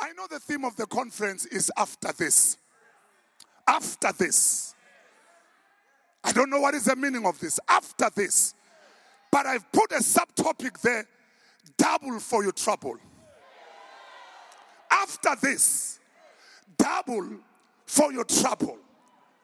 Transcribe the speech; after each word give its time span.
I 0.00 0.12
know 0.12 0.26
the 0.28 0.40
theme 0.40 0.64
of 0.64 0.76
the 0.76 0.86
conference 0.86 1.46
is 1.46 1.70
after 1.76 2.12
this. 2.12 2.56
After 3.68 4.12
this. 4.12 4.74
I 6.24 6.32
don't 6.32 6.50
know 6.50 6.60
what 6.60 6.74
is 6.74 6.86
the 6.86 6.96
meaning 6.96 7.26
of 7.26 7.38
this. 7.38 7.60
After 7.68 8.08
this. 8.14 8.54
But 9.30 9.46
I've 9.46 9.70
put 9.70 9.92
a 9.92 9.96
subtopic 9.96 10.80
there 10.80 11.06
double 11.76 12.18
for 12.18 12.42
your 12.42 12.52
trouble. 12.52 12.96
After 14.90 15.36
this, 15.40 16.00
double 16.76 17.36
for 17.86 18.12
your 18.12 18.24
trouble. 18.24 18.78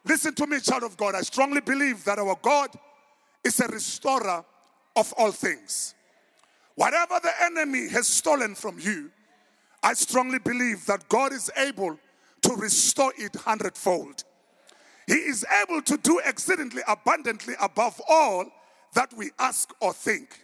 Listen 0.04 0.34
to 0.34 0.46
me, 0.46 0.60
child 0.60 0.82
of 0.82 0.96
God. 0.96 1.14
I 1.14 1.22
strongly 1.22 1.60
believe 1.60 2.04
that 2.04 2.18
our 2.18 2.36
God 2.42 2.70
is 3.44 3.60
a 3.60 3.68
restorer 3.68 4.44
of 4.96 5.14
all 5.16 5.30
things. 5.30 5.94
Whatever 6.74 7.20
the 7.22 7.32
enemy 7.42 7.88
has 7.88 8.06
stolen 8.06 8.54
from 8.54 8.78
you, 8.78 9.10
I 9.86 9.92
strongly 9.92 10.40
believe 10.40 10.84
that 10.86 11.08
God 11.08 11.32
is 11.32 11.48
able 11.56 11.96
to 12.42 12.54
restore 12.54 13.12
it 13.16 13.36
hundredfold. 13.36 14.24
He 15.06 15.14
is 15.14 15.46
able 15.62 15.80
to 15.82 15.96
do 15.98 16.20
exceedingly 16.26 16.82
abundantly 16.88 17.54
above 17.60 18.02
all 18.08 18.46
that 18.94 19.12
we 19.16 19.30
ask 19.38 19.72
or 19.78 19.92
think. 19.92 20.40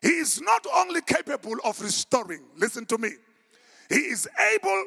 He 0.00 0.08
is 0.08 0.40
not 0.40 0.66
only 0.74 1.02
capable 1.02 1.54
of 1.64 1.80
restoring, 1.80 2.42
listen 2.56 2.84
to 2.86 2.98
me, 2.98 3.10
he 3.88 4.00
is 4.10 4.28
able 4.56 4.86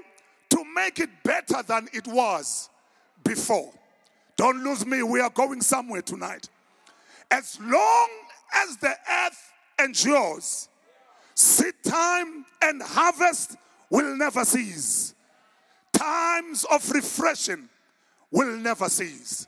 to 0.49 0.65
make 0.75 0.99
it 0.99 1.11
better 1.23 1.63
than 1.63 1.87
it 1.93 2.07
was 2.07 2.69
before. 3.23 3.71
Don't 4.35 4.65
lose 4.65 4.85
me, 4.85 5.01
we 5.01 5.21
are 5.21 5.29
going 5.29 5.61
somewhere 5.61 6.01
tonight. 6.01 6.49
As 7.31 7.57
long 7.61 8.09
as 8.53 8.75
the 8.75 8.93
earth 9.09 9.53
endures, 9.81 10.67
seed 11.35 11.75
time 11.83 12.45
and 12.61 12.81
harvest 12.81 13.57
will 13.89 14.15
never 14.15 14.43
cease. 14.45 15.13
Times 15.93 16.65
of 16.71 16.89
refreshing 16.91 17.69
will 18.31 18.57
never 18.57 18.89
cease. 18.89 19.47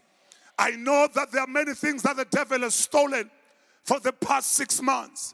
I 0.59 0.71
know 0.71 1.07
that 1.13 1.31
there 1.31 1.41
are 1.41 1.47
many 1.47 1.73
things 1.73 2.03
that 2.03 2.17
the 2.17 2.25
devil 2.25 2.59
has 2.59 2.75
stolen 2.75 3.29
for 3.83 3.99
the 3.99 4.13
past 4.13 4.51
six 4.51 4.81
months. 4.81 5.33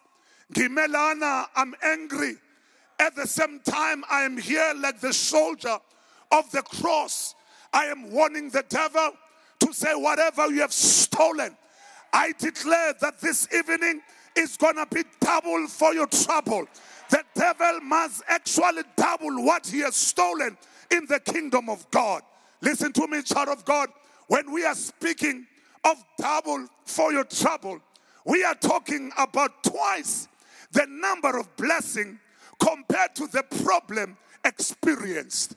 Gimelana, 0.54 1.48
I'm 1.56 1.73
angry. 1.84 2.36
At 3.00 3.16
the 3.16 3.26
same 3.26 3.60
time, 3.62 4.04
I 4.10 4.22
am 4.22 4.38
here 4.38 4.73
like 4.78 5.00
the 5.00 5.14
soldier 5.14 5.78
of 6.32 6.52
the 6.52 6.62
cross. 6.62 7.36
I 7.73 7.86
am 7.86 8.12
warning 8.12 8.50
the 8.50 8.64
devil 8.70 9.14
to 9.60 9.73
say, 9.73 9.94
whatever 9.95 10.48
you 10.52 10.62
have 10.62 10.73
stolen, 10.73 11.58
I 12.12 12.34
declare 12.38 12.94
that 13.02 13.20
this 13.20 13.48
evening 13.54 14.02
is 14.38 14.58
going 14.58 14.76
to 14.76 14.88
be 14.92 15.03
double 15.20 15.67
for 15.67 15.94
your 15.94 16.08
trouble. 16.08 16.66
The 17.09 17.23
devil 17.36 17.80
must 17.81 18.23
actually 18.28 18.84
double 18.95 19.44
what 19.44 19.67
he 19.67 19.80
has 19.80 19.95
stolen 19.95 20.58
in 20.92 21.06
the 21.08 21.20
kingdom 21.20 21.70
of 21.70 21.89
God. 21.92 22.22
Listen 22.61 22.94
to 22.94 23.08
me, 23.08 23.22
child 23.22 23.50
of 23.50 23.66
God. 23.66 23.89
When 24.28 24.52
we 24.52 24.66
are 24.66 24.76
speaking 24.76 25.45
of 25.84 26.04
double 26.17 26.67
for 26.86 27.11
your 27.11 27.26
trouble, 27.26 27.80
we 28.26 28.44
are 28.44 28.56
talking 28.56 29.11
about 29.17 29.64
twice 29.64 30.28
the 30.72 30.86
number 30.88 31.38
of 31.38 31.56
blessing 31.58 32.20
compared 32.59 33.16
to 33.16 33.28
the 33.28 33.44
problem 33.64 34.17
experienced. 34.45 35.56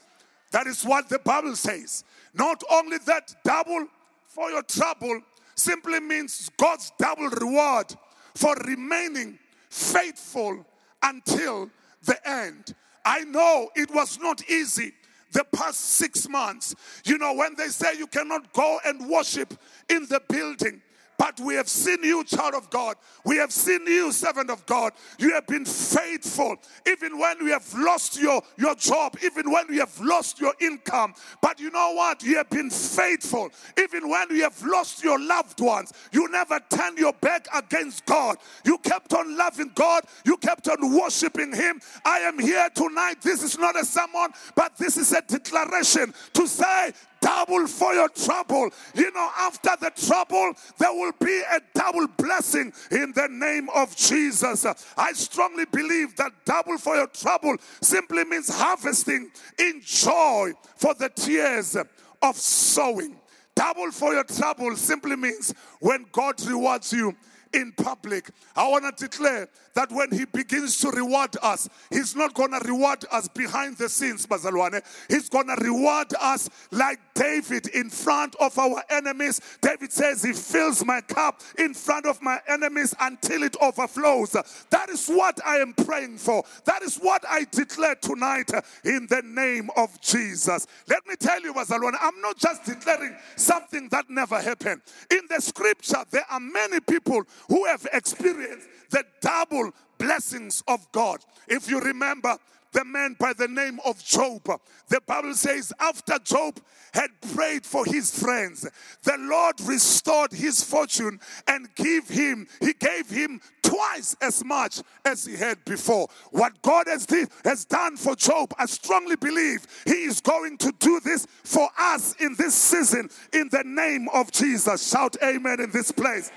That 0.51 0.67
is 0.67 0.85
what 0.85 1.09
the 1.09 1.19
Bible 1.21 1.57
says. 1.57 2.05
Not 2.35 2.63
only 2.71 2.99
that, 3.07 3.35
double 3.45 3.87
for 4.27 4.51
your 4.51 4.63
trouble 4.63 5.23
simply 5.55 6.01
means 6.01 6.51
God's 6.57 6.93
double 6.99 7.29
reward 7.29 7.95
for 8.37 8.55
remaining 8.67 9.39
faithful 9.71 10.65
until 11.03 11.71
the 12.05 12.29
end. 12.29 12.75
I 13.05 13.25
know 13.25 13.71
it 13.75 13.93
was 13.95 14.19
not 14.19 14.49
easy 14.51 14.93
the 15.33 15.45
past 15.53 15.81
six 15.81 16.29
months. 16.29 16.75
You 17.05 17.19
know, 17.19 17.35
when 17.35 17.55
they 17.57 17.69
say 17.69 17.97
you 17.97 18.07
cannot 18.07 18.53
go 18.53 18.79
and 18.85 19.09
worship 19.09 19.55
in 19.89 20.07
the 20.09 20.21
building, 20.29 20.83
but 21.19 21.41
we 21.41 21.55
have 21.55 21.69
seen 21.69 22.03
you, 22.03 22.25
child 22.25 22.55
of 22.55 22.69
God. 22.71 22.97
We 23.25 23.37
have 23.39 23.53
seen 23.53 23.87
you, 23.87 24.13
servant 24.13 24.51
of 24.51 24.65
God. 24.67 24.93
You 25.19 25.33
have 25.35 25.47
been 25.47 25.65
faithful, 25.65 26.57
even 26.87 27.19
when 27.19 27.45
we 27.45 27.51
have 27.51 27.67
lost 27.75 28.21
your, 28.21 28.43
your 28.57 28.75
job, 28.75 29.17
even 29.25 29.51
when 29.51 29.67
we 29.69 29.79
have 29.79 29.99
lost 30.01 30.41
your 30.41 30.55
income. 30.61 31.15
But 31.41 31.59
you 31.61 31.71
know 31.71 31.93
what? 31.95 32.23
You 32.23 32.37
have 32.37 32.51
been 32.51 32.71
faithful, 32.71 33.51
even 33.79 34.09
when 34.09 34.31
you 34.31 34.43
have 34.43 34.63
lost 34.63 35.03
your 35.03 35.19
loved 35.19 35.61
ones. 35.61 35.93
You 36.13 36.29
never 36.31 36.61
turned 36.69 36.99
your 36.99 37.15
back 37.15 37.47
against 37.55 38.05
God. 38.07 38.37
You 38.65 38.79
kept 38.79 39.15
on 39.15 39.37
loving 39.37 39.73
God. 39.75 40.05
You 40.25 40.37
kept 40.37 40.69
on 40.69 40.95
worshiping 40.95 41.55
Him. 41.55 41.81
I 42.05 42.19
am 42.19 42.39
here 42.39 42.69
tonight. 42.75 43.23
This 43.23 43.43
is 43.43 43.59
not 43.59 43.79
a 43.79 43.85
sermon, 43.85 44.29
but 44.55 44.77
this 44.77 44.97
is 44.97 45.13
a 45.13 45.23
declaration 45.23 46.13
to 46.35 46.47
say, 46.47 46.93
double 47.27 47.67
for 47.67 47.93
your 47.93 48.09
trouble. 48.09 48.71
You 48.95 49.11
know, 49.11 49.29
after 49.37 49.71
the 49.81 49.91
trouble, 49.91 50.53
there 50.79 50.93
will 50.93 51.13
be 51.21 51.43
a 51.51 51.59
double 51.75 52.07
blessing 52.17 52.73
in 52.93 53.13
the 53.17 53.27
name 53.29 53.69
of 53.75 53.97
Jesus. 53.97 54.65
I 54.97 55.13
strongly 55.13 55.65
believe 55.65 56.15
that 56.17 56.31
double 56.45 56.79
for 56.79 56.95
your 56.95 57.09
trouble 57.09 57.57
simply 57.81 58.25
means 58.25 58.49
harvesting 58.49 59.31
in 59.59 59.81
joy 59.85 60.53
for 60.77 60.95
the 60.95 61.09
tears 61.09 61.77
of 62.23 62.37
sowing. 62.37 63.17
Double 63.57 63.91
for 63.91 64.13
your 64.13 64.25
trouble 64.25 64.77
simply 64.77 65.17
means 65.17 65.53
when 65.81 66.07
God 66.13 66.41
rewards 66.47 66.93
you 66.93 67.17
in 67.53 67.73
public. 67.73 68.31
I 68.55 68.69
want 68.69 68.97
to 68.97 69.09
declare 69.09 69.49
that 69.77 69.93
when 69.93 70.11
He 70.11 70.25
begins 70.25 70.81
to 70.81 70.91
reward 70.91 71.37
us, 71.43 71.69
He's 71.91 72.17
not 72.17 72.35
going 72.35 72.51
to 72.51 72.67
reward 72.67 73.05
us 73.13 73.29
behind 73.29 73.77
the 73.77 73.89
scenes, 73.89 74.27
Bazalwane. 74.27 74.83
He's 75.09 75.29
going 75.29 75.47
to 75.49 75.57
reward 75.57 76.13
us 76.21 76.49
like 76.73 76.99
David 77.15 77.69
in 77.69 77.91
front 77.91 78.35
of 78.41 78.59
our 78.59 78.83
enemies. 78.91 79.41
David 79.61 79.93
says, 79.93 80.23
He 80.23 80.33
fills 80.33 80.85
my 80.85 81.03
cup 81.03 81.43
in 81.59 81.75
front 81.75 82.07
of 82.07 82.21
my 82.23 82.41
enemies 82.49 82.95
until 83.01 83.43
it 83.43 83.55
overflows. 83.61 84.35
That 84.71 84.89
is 84.89 85.07
what 85.09 85.39
I 85.47 85.57
am 85.59 85.75
praying 85.75 86.19
for. 86.19 86.43
That 86.65 86.83
is 86.83 86.97
what 86.97 87.25
I 87.29 87.47
declare 87.51 87.97
tonight 87.97 88.51
in 88.83 89.07
the 89.11 89.23
name 89.23 89.69
of 89.77 90.01
Jesus. 90.01 90.67
Let 90.89 91.07
me 91.07 91.17
tell 91.17 91.43
you, 91.43 91.53
Bazalwane, 91.53 91.97
I'm 92.01 92.19
not 92.23 92.39
just 92.39 92.65
declaring 92.65 93.15
something 93.37 93.91
that 93.91 94.09
never 94.09 94.41
happened. 94.41 94.81
In 95.11 95.21
the 95.29 95.41
scripture, 95.41 96.03
there 96.11 96.25
are 96.31 96.41
many 96.41 96.81
people 96.81 97.23
who 97.49 97.67
have 97.67 97.87
experienced 97.93 98.69
the 98.91 99.05
double 99.21 99.66
blessings 99.99 100.63
of 100.69 100.91
God. 100.93 101.21
If 101.49 101.71
you 101.71 101.81
remember, 101.81 102.39
the 102.77 102.85
man 102.85 103.17
by 103.19 103.33
the 103.33 103.49
name 103.49 103.81
of 103.87 104.05
Job. 104.05 104.43
The 104.89 105.01
Bible 105.07 105.33
says, 105.33 105.73
after 105.81 106.19
Job 106.19 106.61
had 106.93 107.09
prayed 107.35 107.65
for 107.65 107.87
his 107.87 108.23
friends, 108.23 108.69
the 109.03 109.17
Lord 109.19 109.59
restored 109.63 110.31
his 110.33 110.63
fortune 110.63 111.19
and 111.49 111.75
gave 111.75 112.07
him, 112.07 112.47
he 112.61 112.75
gave 112.75 113.09
him 113.09 113.41
twice 113.63 114.15
as 114.21 114.45
much 114.45 114.83
as 115.07 115.25
he 115.25 115.37
had 115.37 115.65
before. 115.65 116.09
What 116.33 116.61
God 116.61 116.87
has, 116.87 117.07
did, 117.07 117.31
has 117.45 117.65
done 117.65 117.97
for 117.97 118.15
Job, 118.15 118.53
I 118.59 118.67
strongly 118.67 119.17
believe 119.17 119.67
he 119.87 120.05
is 120.05 120.21
going 120.21 120.59
to 120.59 120.73
do 120.79 121.01
this 121.01 121.27
for 121.45 121.69
us 121.79 122.15
in 122.21 122.35
this 122.37 122.55
season 122.55 123.09
in 123.33 123.49
the 123.51 123.65
name 123.65 124.09
of 124.13 124.31
Jesus. 124.33 124.91
Shout 124.91 125.17
amen 125.23 125.61
in 125.61 125.71
this 125.71 125.91
place. 125.91 126.31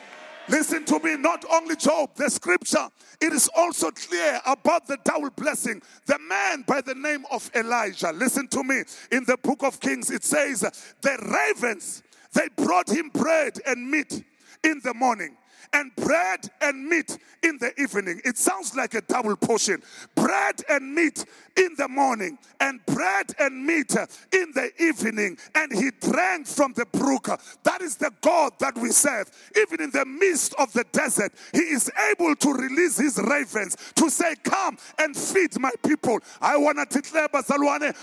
Listen 0.49 0.83
to 0.85 0.99
me, 0.99 1.15
not 1.15 1.45
only 1.51 1.75
Job, 1.75 2.15
the 2.15 2.29
scripture, 2.29 2.89
it 3.21 3.33
is 3.33 3.49
also 3.55 3.91
clear 3.91 4.41
about 4.45 4.87
the 4.87 4.97
double 5.03 5.29
blessing. 5.29 5.81
The 6.07 6.17
man 6.27 6.63
by 6.67 6.81
the 6.81 6.95
name 6.95 7.25
of 7.31 7.49
Elijah, 7.55 8.11
listen 8.11 8.47
to 8.49 8.63
me, 8.63 8.81
in 9.11 9.25
the 9.25 9.37
book 9.37 9.63
of 9.63 9.79
Kings, 9.79 10.09
it 10.09 10.23
says, 10.23 10.61
the 11.01 11.53
ravens, 11.53 12.01
they 12.33 12.47
brought 12.55 12.89
him 12.89 13.09
bread 13.13 13.59
and 13.65 13.89
meat 13.89 14.23
in 14.63 14.81
the 14.83 14.93
morning 14.93 15.37
and 15.73 15.95
bread 15.95 16.49
and 16.61 16.87
meat 16.87 17.17
in 17.43 17.57
the 17.57 17.71
evening. 17.79 18.21
It 18.25 18.37
sounds 18.37 18.75
like 18.75 18.93
a 18.93 19.01
double 19.01 19.35
portion. 19.35 19.81
Bread 20.15 20.61
and 20.69 20.93
meat 20.93 21.25
in 21.57 21.75
the 21.77 21.87
morning, 21.87 22.37
and 22.59 22.79
bread 22.85 23.33
and 23.37 23.65
meat 23.65 23.95
in 24.33 24.51
the 24.53 24.71
evening. 24.79 25.37
And 25.55 25.71
he 25.71 25.91
drank 25.99 26.47
from 26.47 26.73
the 26.73 26.85
brook. 26.85 27.27
That 27.63 27.81
is 27.81 27.97
the 27.97 28.11
God 28.21 28.53
that 28.59 28.77
we 28.77 28.91
serve. 28.91 29.29
Even 29.57 29.81
in 29.81 29.91
the 29.91 30.05
midst 30.05 30.53
of 30.55 30.71
the 30.73 30.85
desert, 30.91 31.33
he 31.53 31.59
is 31.59 31.91
able 32.11 32.35
to 32.35 32.53
release 32.53 32.97
his 32.97 33.17
ravens 33.17 33.75
to 33.95 34.09
say, 34.09 34.35
Come 34.43 34.77
and 34.97 35.15
feed 35.15 35.59
my 35.59 35.71
people. 35.85 36.19
I 36.41 36.57
want 36.57 36.77
to 36.77 37.01
declare, 37.01 37.27
Bazalwane, 37.27 37.93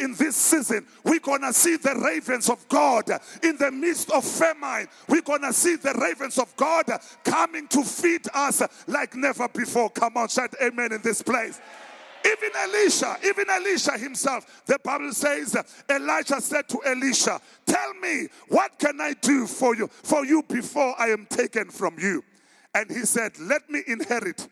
in 0.00 0.14
this 0.14 0.36
season, 0.36 0.86
we're 1.04 1.20
going 1.20 1.42
to 1.42 1.52
see 1.52 1.76
the 1.76 1.94
ravens 1.94 2.48
of 2.48 2.66
God 2.68 3.08
in 3.42 3.56
the 3.56 3.70
midst 3.70 4.10
of 4.10 4.24
famine. 4.24 4.88
We're 5.08 5.22
going 5.22 5.42
to 5.42 5.52
see 5.52 5.76
the 5.76 5.94
ravens 6.00 6.38
of 6.38 6.54
God 6.56 6.86
coming 7.24 7.68
to 7.68 7.82
feed 7.82 8.26
us 8.34 8.62
like 8.86 9.14
never 9.14 9.48
before. 9.48 9.90
Come 9.90 10.16
on, 10.16 10.28
shout 10.28 10.54
amen 10.62 10.92
in 10.92 11.02
this 11.02 11.22
place. 11.22 11.60
Even 12.24 12.50
Elisha, 12.56 13.16
even 13.24 13.50
Elisha 13.50 13.98
himself, 13.98 14.62
the 14.66 14.78
Bible 14.84 15.12
says, 15.12 15.56
Elijah 15.90 16.40
said 16.40 16.68
to 16.68 16.78
Elisha, 16.86 17.40
Tell 17.66 17.94
me, 17.94 18.28
what 18.48 18.78
can 18.78 19.00
I 19.00 19.14
do 19.20 19.46
for 19.46 19.74
you, 19.74 19.88
for 19.88 20.24
you 20.24 20.42
before 20.44 20.94
I 20.98 21.08
am 21.08 21.26
taken 21.26 21.70
from 21.70 21.98
you? 21.98 22.22
And 22.74 22.88
he 22.90 23.00
said, 23.00 23.38
Let 23.40 23.68
me 23.68 23.82
inherit 23.86 24.48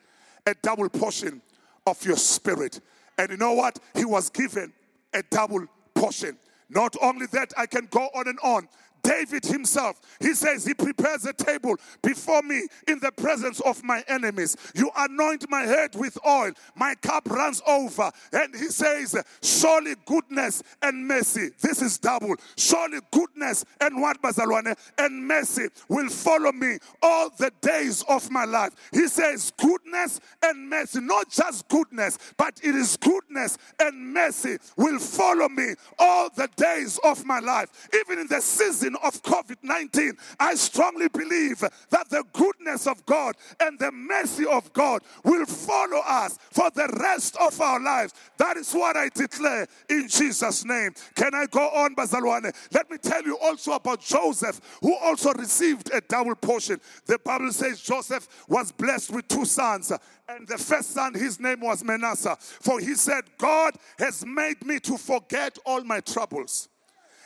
a 0.47 0.55
double 0.62 0.88
portion 0.88 1.41
of 1.87 2.05
your 2.05 2.17
spirit. 2.17 2.81
And 3.19 3.31
you 3.31 3.37
know 3.37 3.52
what? 3.52 3.79
He 3.94 4.05
was 4.05 4.31
given 4.31 4.73
a 5.14 5.23
double 5.31 5.67
portion. 5.94 6.38
Not 6.69 6.97
only 7.02 7.26
that, 7.26 7.52
I 7.56 7.67
can 7.67 7.87
go 7.91 8.08
on 8.14 8.29
and 8.29 8.38
on. 8.43 8.69
David 9.10 9.44
himself, 9.44 10.00
he 10.20 10.34
says, 10.34 10.64
He 10.64 10.72
prepares 10.72 11.24
a 11.24 11.32
table 11.32 11.74
before 12.00 12.42
me 12.42 12.68
in 12.86 13.00
the 13.00 13.10
presence 13.10 13.58
of 13.60 13.82
my 13.82 14.04
enemies. 14.06 14.56
You 14.72 14.88
anoint 14.96 15.50
my 15.50 15.62
head 15.62 15.96
with 15.96 16.16
oil, 16.24 16.52
my 16.76 16.94
cup 16.94 17.28
runs 17.28 17.60
over. 17.66 18.12
And 18.32 18.54
he 18.54 18.66
says, 18.66 19.16
Surely 19.42 19.96
goodness 20.06 20.62
and 20.80 21.08
mercy, 21.08 21.50
this 21.60 21.82
is 21.82 21.98
double. 21.98 22.36
Surely 22.56 23.00
goodness 23.10 23.64
and 23.80 24.00
what, 24.00 24.22
Bazalwane? 24.22 24.76
And 24.96 25.26
mercy 25.26 25.66
will 25.88 26.08
follow 26.08 26.52
me 26.52 26.78
all 27.02 27.30
the 27.30 27.52
days 27.60 28.04
of 28.08 28.30
my 28.30 28.44
life. 28.44 28.74
He 28.92 29.08
says, 29.08 29.52
Goodness 29.56 30.20
and 30.40 30.70
mercy, 30.70 31.00
not 31.00 31.30
just 31.30 31.66
goodness, 31.66 32.16
but 32.36 32.60
it 32.62 32.76
is 32.76 32.96
goodness 32.96 33.58
and 33.80 34.14
mercy 34.14 34.58
will 34.76 35.00
follow 35.00 35.48
me 35.48 35.74
all 35.98 36.30
the 36.36 36.48
days 36.54 37.00
of 37.02 37.24
my 37.24 37.40
life. 37.40 37.88
Even 37.92 38.20
in 38.20 38.28
the 38.28 38.40
season 38.40 38.94
of 39.02 39.23
COVID 39.23 39.56
19, 39.62 40.12
I 40.38 40.55
strongly 40.55 41.08
believe 41.08 41.61
that 41.61 42.08
the 42.11 42.25
goodness 42.32 42.87
of 42.87 43.05
God 43.06 43.37
and 43.61 43.79
the 43.79 43.93
mercy 43.93 44.47
of 44.47 44.73
God 44.73 45.02
will 45.25 45.47
follow 45.47 46.00
us 46.06 46.38
for 46.50 46.70
the 46.70 46.88
rest 47.00 47.37
of 47.41 47.61
our 47.61 47.81
lives. 47.81 48.14
That 48.38 48.56
is 48.56 48.73
what 48.73 48.97
I 48.97 49.08
declare 49.08 49.67
in 49.88 50.08
Jesus' 50.08 50.64
name. 50.64 50.93
Can 51.14 51.35
I 51.35 51.47
go 51.47 51.69
on, 51.69 51.94
Bazalwane? 51.94 52.55
Let 52.73 52.91
me 52.91 52.99
tell 52.99 53.23
you 53.23 53.38
also 53.38 53.73
about 53.73 54.00
Joseph, 54.00 54.61
who 54.81 54.97
also 54.97 55.32
received 55.35 55.93
a 55.93 56.00
double 56.00 56.35
portion. 56.35 56.81
The 57.06 57.19
Bible 57.19 57.52
says 57.52 57.81
Joseph 57.81 58.29
was 58.49 58.73
blessed 58.73 59.11
with 59.11 59.29
two 59.29 59.44
sons. 59.44 59.93
And 60.29 60.47
the 60.47 60.58
first 60.58 60.91
son, 60.91 61.14
his 61.14 61.41
name 61.41 61.61
was 61.61 61.82
Manasseh. 61.82 62.37
For 62.41 62.81
he 62.81 62.94
said, 62.94 63.25
God 63.37 63.75
has 63.99 64.25
made 64.25 64.64
me 64.64 64.79
to 64.81 64.97
forget 64.97 65.58
all 65.67 65.82
my 65.82 66.00
troubles. 66.00 66.69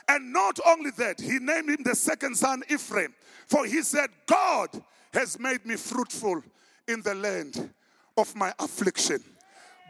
And 0.09 0.33
not 0.33 0.59
only 0.67 0.91
that, 0.93 1.21
he 1.21 1.39
named 1.39 1.71
him 1.71 1.83
the 1.83 1.95
second 1.95 2.37
son 2.37 2.63
Ephraim. 2.69 3.15
For 3.47 3.67
he 3.67 3.83
said, 3.83 4.11
God 4.27 4.71
has 5.13 5.39
made 5.39 5.65
me 5.65 5.77
fruitful 5.77 6.43
in 6.89 7.03
the 7.03 7.15
land 7.15 7.71
of 8.17 8.35
my 8.35 8.53
affliction. 8.59 9.23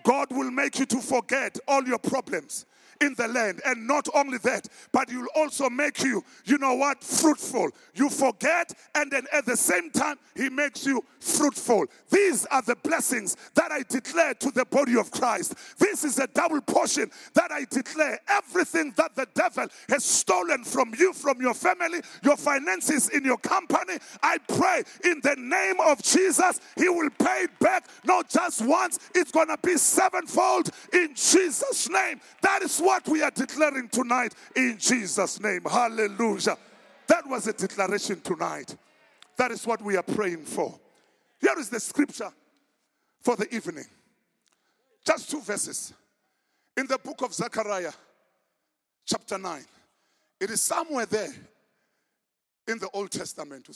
God 0.05 0.29
will 0.31 0.51
make 0.51 0.79
you 0.79 0.87
to 0.87 1.01
forget 1.01 1.59
all 1.67 1.83
your 1.85 1.99
problems 1.99 2.67
in 3.01 3.15
the 3.15 3.29
land. 3.29 3.61
And 3.65 3.87
not 3.87 4.09
only 4.15 4.39
that, 4.39 4.69
but 4.93 5.11
you'll 5.11 5.29
also 5.35 5.69
make 5.71 6.03
you, 6.03 6.25
you 6.45 6.59
know 6.59 6.75
what, 6.75 7.03
fruitful. 7.03 7.71
You 7.95 8.11
forget, 8.11 8.73
and 8.95 9.11
then 9.11 9.27
at 9.33 9.47
the 9.47 9.57
same 9.57 9.91
time, 9.91 10.17
He 10.37 10.49
makes 10.49 10.87
you 10.87 11.05
fruitful. 11.21 11.87
These 12.11 12.47
are 12.47 12.63
the 12.63 12.77
blessings 12.77 13.37
that 13.55 13.73
I 13.73 13.83
declare 13.89 14.35
to 14.35 14.51
the 14.51 14.65
body 14.67 14.97
of 14.97 15.11
Christ. 15.11 15.55
This 15.79 16.05
is 16.05 16.19
a 16.19 16.27
double 16.27 16.61
portion 16.61 17.11
that 17.35 17.51
I 17.51 17.65
declare. 17.71 18.19
Everything 18.29 18.93
that 18.97 19.15
the 19.15 19.27
devil 19.35 19.67
has 19.89 20.05
stolen 20.05 20.65
from 20.65 20.93
you, 20.99 21.13
from 21.13 21.41
your 21.41 21.55
family, 21.55 22.01
your 22.23 22.37
finances, 22.37 23.09
in 23.11 23.25
your 23.25 23.39
company, 23.39 23.99
I 24.23 24.39
pray 24.39 24.83
in 25.05 25.21
the 25.23 25.37
name 25.37 25.77
of 25.81 26.03
Jesus, 26.03 26.61
He 26.77 26.89
will 26.89 27.11
pay 27.19 27.45
it 27.45 27.59
back 27.59 27.89
not 28.05 28.29
just 28.29 28.65
once, 28.65 28.99
it's 29.15 29.31
going 29.31 29.49
to 29.49 29.59
be 29.63 29.77
sevenfold 29.77 30.71
in 30.93 31.15
Jesus' 31.15 31.89
name. 31.89 32.21
That 32.43 32.63
is 32.63 32.81
what 32.85 33.09
we 33.09 33.23
are 33.23 33.31
declaring 33.31 33.89
tonight 33.89 34.35
in 34.55 34.77
Jesus' 34.79 35.41
name. 35.41 35.63
Hallelujah. 35.69 36.57
That 37.07 37.27
was 37.29 37.47
a 37.47 37.53
declaration 37.53 38.21
tonight. 38.21 38.77
That 39.37 39.51
is 39.51 39.67
what 39.67 39.83
we 39.83 39.97
are 39.97 40.03
praying 40.03 40.45
for. 40.45 40.79
Here 41.41 41.55
is 41.59 41.69
the 41.69 41.81
scripture 41.81 42.31
for 43.21 43.37
the 43.37 43.53
evening. 43.55 43.85
Just 45.05 45.31
two 45.31 45.41
verses. 45.41 45.93
In 46.77 46.87
the 46.87 46.99
book 46.99 47.23
of 47.23 47.33
Zechariah, 47.35 47.93
chapter 49.07 49.39
9. 49.39 49.65
It 50.41 50.51
is 50.51 50.63
somewhere 50.63 51.07
there 51.07 51.33
in 52.67 52.79
the 52.79 52.89
Old 52.91 53.11
Testament. 53.11 53.69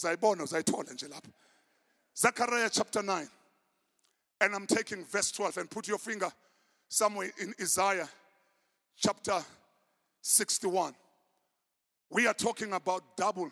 Zechariah 2.16 2.70
chapter 2.72 3.02
9. 3.02 3.28
And 4.40 4.54
I'm 4.54 4.66
taking 4.66 5.04
verse 5.04 5.30
12 5.32 5.58
and 5.58 5.70
put 5.70 5.88
your 5.88 5.98
finger 5.98 6.30
somewhere 6.88 7.30
in 7.40 7.54
Isaiah 7.60 8.08
chapter 8.98 9.38
61. 10.20 10.94
We 12.10 12.26
are 12.26 12.34
talking 12.34 12.72
about 12.72 13.16
double 13.16 13.50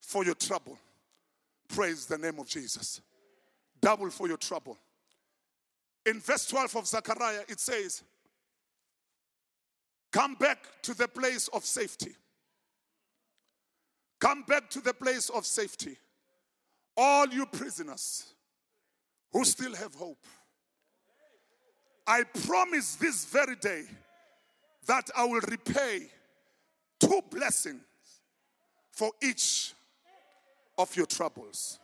for 0.00 0.24
your 0.24 0.34
trouble. 0.34 0.78
Praise 1.68 2.06
the 2.06 2.18
name 2.18 2.38
of 2.38 2.46
Jesus. 2.46 3.00
Double 3.80 4.10
for 4.10 4.28
your 4.28 4.36
trouble. 4.36 4.78
In 6.06 6.20
verse 6.20 6.46
12 6.46 6.76
of 6.76 6.86
Zechariah, 6.86 7.42
it 7.48 7.60
says, 7.60 8.02
Come 10.10 10.34
back 10.34 10.58
to 10.82 10.94
the 10.94 11.08
place 11.08 11.48
of 11.48 11.64
safety. 11.64 12.14
Come 14.18 14.42
back 14.42 14.70
to 14.70 14.80
the 14.80 14.94
place 14.94 15.28
of 15.28 15.44
safety. 15.44 15.96
All 16.96 17.28
you 17.28 17.46
prisoners 17.46 18.32
who 19.32 19.44
still 19.44 19.74
have 19.74 19.94
hope. 19.94 20.24
I 22.06 22.24
promise 22.46 22.96
this 22.96 23.26
very 23.26 23.56
day 23.56 23.84
that 24.88 25.10
I 25.14 25.24
will 25.26 25.42
repay 25.42 26.08
two 26.98 27.20
blessings 27.30 27.82
for 28.90 29.12
each 29.22 29.74
of 30.78 30.96
your 30.96 31.04
troubles. 31.06 31.78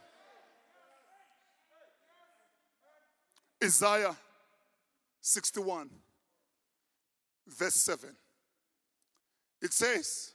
Isaiah 3.63 4.17
61, 5.21 5.91
verse 7.47 7.75
7. 7.75 8.09
It 9.61 9.73
says, 9.73 10.33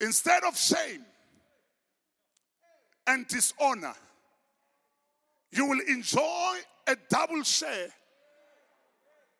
Instead 0.00 0.44
of 0.44 0.56
shame 0.56 1.04
and 3.06 3.26
dishonor, 3.26 3.94
you 5.50 5.66
will 5.66 5.80
enjoy 5.88 6.58
a 6.86 6.96
double 7.08 7.42
share 7.42 7.88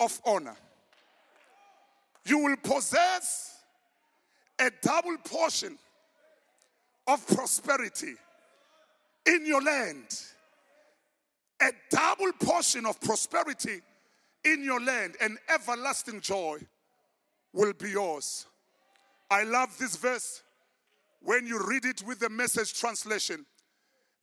of 0.01 0.21
honor 0.25 0.57
you 2.29 2.39
will 2.39 2.57
possess 2.63 3.61
a 4.61 4.71
double 4.83 5.17
portion 5.25 5.79
of 7.07 7.27
prosperity 7.27 8.15
in 9.27 9.47
your 9.47 9.63
land. 9.63 10.05
A 11.61 11.71
double 11.91 12.33
portion 12.41 12.87
of 12.87 13.01
prosperity 13.01 13.81
in 14.45 14.63
your 14.63 14.81
land 14.81 15.17
and 15.21 15.39
everlasting 15.49 16.21
joy 16.21 16.59
will 17.53 17.73
be 17.73 17.91
yours. 17.91 18.47
I 19.31 19.45
love 19.45 19.77
this 19.79 19.97
verse 19.97 20.43
when 21.23 21.47
you 21.47 21.61
read 21.67 21.85
it 21.85 22.03
with 22.07 22.21
the 22.21 22.29
message 22.29 22.79
translation. 22.79 23.45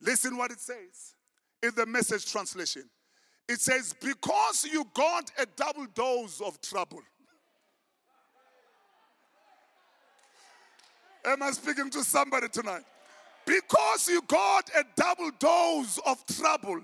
Listen 0.00 0.36
what 0.36 0.50
it 0.50 0.60
says 0.60 1.14
in 1.62 1.72
the 1.76 1.86
message 1.86 2.30
translation. 2.30 2.84
It 3.48 3.60
says, 3.60 3.94
Because 4.00 4.64
you 4.70 4.84
got 4.94 5.30
a 5.38 5.46
double 5.56 5.86
dose 5.94 6.40
of 6.40 6.60
trouble. 6.60 7.02
Am 11.26 11.42
I 11.42 11.50
speaking 11.50 11.90
to 11.90 12.04
somebody 12.04 12.48
tonight? 12.48 12.84
Because 13.44 14.06
you 14.08 14.22
got 14.28 14.70
a 14.78 14.84
double 14.94 15.30
dose 15.40 15.98
of 16.06 16.24
trouble 16.26 16.80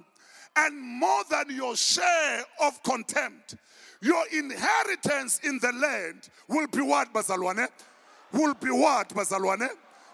and 0.56 0.80
more 0.80 1.22
than 1.30 1.44
your 1.48 1.76
share 1.76 2.44
of 2.60 2.82
contempt, 2.82 3.54
your 4.00 4.24
inheritance 4.36 5.40
in 5.44 5.60
the 5.62 5.72
land 5.72 6.28
will 6.48 6.66
be 6.66 6.80
what, 6.80 7.12
Bazalwane? 7.14 7.68
Will 8.32 8.54
be 8.54 8.70
what, 8.70 9.10
Bazalwane? 9.10 9.68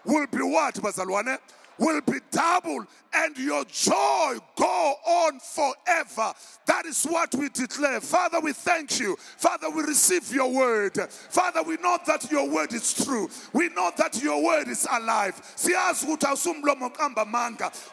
Will 0.05 0.27
be 0.27 0.37
what, 0.37 0.75
Bazalwane? 0.75 1.39
Will 1.79 2.01
be 2.01 2.19
double 2.31 2.85
and 3.13 3.37
your 3.37 3.63
joy 3.65 4.35
go 4.55 4.93
on 5.07 5.39
forever. 5.39 6.33
That 6.65 6.85
is 6.85 7.03
what 7.05 7.33
we 7.35 7.49
declare. 7.49 8.01
Father, 8.01 8.39
we 8.39 8.53
thank 8.53 8.99
you. 8.99 9.15
Father, 9.37 9.69
we 9.69 9.83
receive 9.83 10.31
your 10.33 10.51
word. 10.51 10.97
Father, 11.09 11.63
we 11.63 11.77
know 11.77 11.97
that 12.05 12.29
your 12.29 12.49
word 12.49 12.73
is 12.73 12.93
true. 12.93 13.29
We 13.53 13.69
know 13.69 13.91
that 13.97 14.21
your 14.21 14.43
word 14.43 14.67
is 14.67 14.87
alive. 14.91 15.35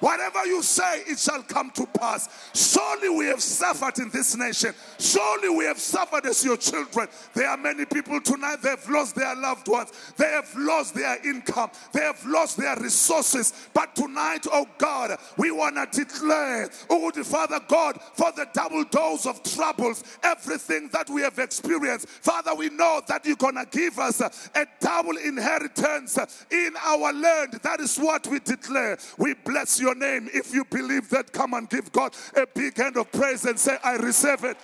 Whatever 0.01 0.47
you 0.47 0.63
say, 0.63 1.03
it 1.07 1.19
shall 1.19 1.43
come 1.43 1.71
to 1.71 1.87
pass. 1.87 2.51
Surely 2.55 3.09
we 3.09 3.27
have 3.27 3.41
suffered 3.41 3.99
in 3.99 4.11
this 4.11 4.37
nation. 4.37 4.75
Surely 4.99 5.49
we 5.49 5.65
have 5.65 5.79
suffered 5.79 6.27
as 6.27 6.45
your 6.45 6.57
children. 6.57 7.09
There 7.35 7.49
are 7.49 7.57
many 7.57 7.85
people 7.85 8.21
tonight, 8.21 8.59
they 8.63 8.71
have 8.71 8.89
lost 8.91 9.15
their 9.15 9.35
loved 9.37 9.69
ones. 9.69 9.93
They 10.17 10.31
have 10.31 10.53
lost 10.57 10.95
their 10.95 11.19
income. 11.27 11.71
They 11.93 12.01
have 12.03 12.25
lost 12.27 12.57
their 12.59 12.77
resources. 12.77 13.53
But 13.77 13.95
tonight, 13.95 14.47
oh 14.51 14.67
God, 14.79 15.19
we 15.37 15.51
want 15.51 15.77
to 15.77 16.05
declare, 16.05 16.71
oh, 16.89 17.11
the 17.11 17.23
Father 17.23 17.61
God, 17.69 18.01
for 18.15 18.33
the 18.33 18.49
double 18.55 18.85
dose 18.85 19.27
of 19.27 19.43
troubles, 19.43 20.03
everything 20.23 20.89
that 20.95 21.11
we 21.11 21.21
have 21.21 21.39
experienced. 21.39 22.09
Father, 22.09 22.55
we 22.55 22.71
know 22.71 23.03
that 23.07 23.27
you're 23.27 23.37
going 23.37 23.57
to 23.57 23.67
give 23.71 23.99
us 23.99 24.23
a 24.23 24.67
double 24.81 25.19
inheritance 25.19 26.17
in 26.51 26.73
our 26.87 27.13
land. 27.13 27.61
That 27.63 27.81
is 27.81 27.99
what 27.99 28.27
we 28.29 28.39
declare. 28.39 28.97
We 29.19 29.35
bless 29.35 29.79
your 29.79 29.95
name. 29.95 30.31
If 30.33 30.55
you 30.55 30.65
believe 30.65 31.11
that, 31.11 31.31
come 31.35 31.53
and 31.53 31.69
give 31.69 31.93
God 31.93 32.17
a 32.35 32.47
big 32.47 32.79
hand 32.79 32.97
of 32.97 33.13
praise 33.13 33.45
and 33.45 33.59
say, 33.59 33.77
I 33.85 33.97
receive 33.97 34.43
it. 34.45 34.57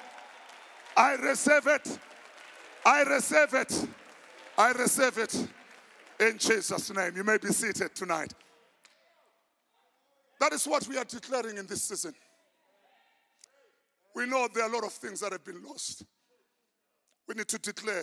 I 0.96 1.16
receive 1.16 1.66
it. 1.66 1.98
I 2.86 3.02
receive 3.02 3.52
it. 3.52 3.86
I 4.56 4.72
receive 4.72 5.18
it. 5.18 5.48
In 6.18 6.38
Jesus' 6.38 6.90
name. 6.94 7.14
You 7.14 7.24
may 7.24 7.36
be 7.36 7.48
seated 7.48 7.94
tonight. 7.94 8.32
That 10.42 10.52
is 10.54 10.66
what 10.66 10.88
we 10.88 10.98
are 10.98 11.04
declaring 11.04 11.56
in 11.56 11.66
this 11.68 11.84
season. 11.84 12.12
We 14.12 14.26
know 14.26 14.48
there 14.52 14.64
are 14.64 14.68
a 14.68 14.74
lot 14.74 14.82
of 14.82 14.92
things 14.92 15.20
that 15.20 15.30
have 15.30 15.44
been 15.44 15.62
lost. 15.62 16.02
We 17.28 17.36
need 17.36 17.46
to 17.46 17.58
declare. 17.60 18.02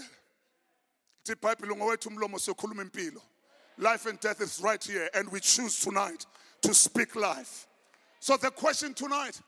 Life 3.77 4.05
and 4.05 4.19
death 4.21 4.39
is 4.39 4.61
right 4.63 4.81
here, 4.81 5.09
and 5.13 5.29
we 5.29 5.41
choose 5.41 5.81
tonight 5.81 6.25
to 6.61 6.73
speak 6.73 7.17
life. 7.17 7.67
So, 8.21 8.37
the 8.37 8.51
question 8.51 8.93
tonight, 8.93 9.41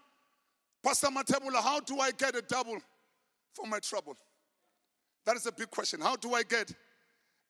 Pastor 0.84 1.08
Mathebula, 1.08 1.64
how 1.64 1.80
do 1.80 1.98
I 2.02 2.12
get 2.12 2.36
a 2.36 2.42
double 2.42 2.80
for 3.54 3.68
my 3.68 3.80
trouble? 3.80 4.18
That 5.26 5.38
is 5.38 5.46
a 5.46 5.54
big 5.54 5.72
question. 5.72 6.02
How 6.02 6.18
do 6.18 6.34
I 6.34 6.44
get 6.44 6.74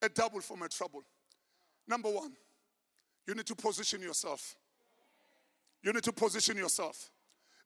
a 0.02 0.08
double 0.08 0.40
for 0.40 0.56
my 0.56 0.68
trouble? 0.68 1.02
Number 1.88 2.10
one, 2.10 2.30
you 3.26 3.34
need 3.34 3.46
to 3.46 3.56
position 3.56 4.02
yourself. 4.02 4.54
You 5.82 5.92
need 5.92 6.04
to 6.04 6.12
position 6.12 6.56
yourself. 6.56 7.10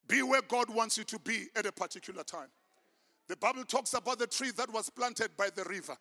Be 0.08 0.22
where 0.22 0.42
God 0.42 0.70
wants 0.70 0.96
you 0.96 1.04
to 1.04 1.18
be 1.18 1.46
at 1.56 1.66
a 1.66 1.72
particular 1.72 2.22
time. 2.22 2.48
The 3.28 3.36
Bible 3.36 3.64
talks 3.64 3.94
about 3.94 4.18
the 4.18 4.26
tree 4.26 4.52
that 4.56 4.72
was 4.72 4.88
planted 4.88 5.36
by 5.36 5.48
the 5.54 5.64
river. 5.64 5.96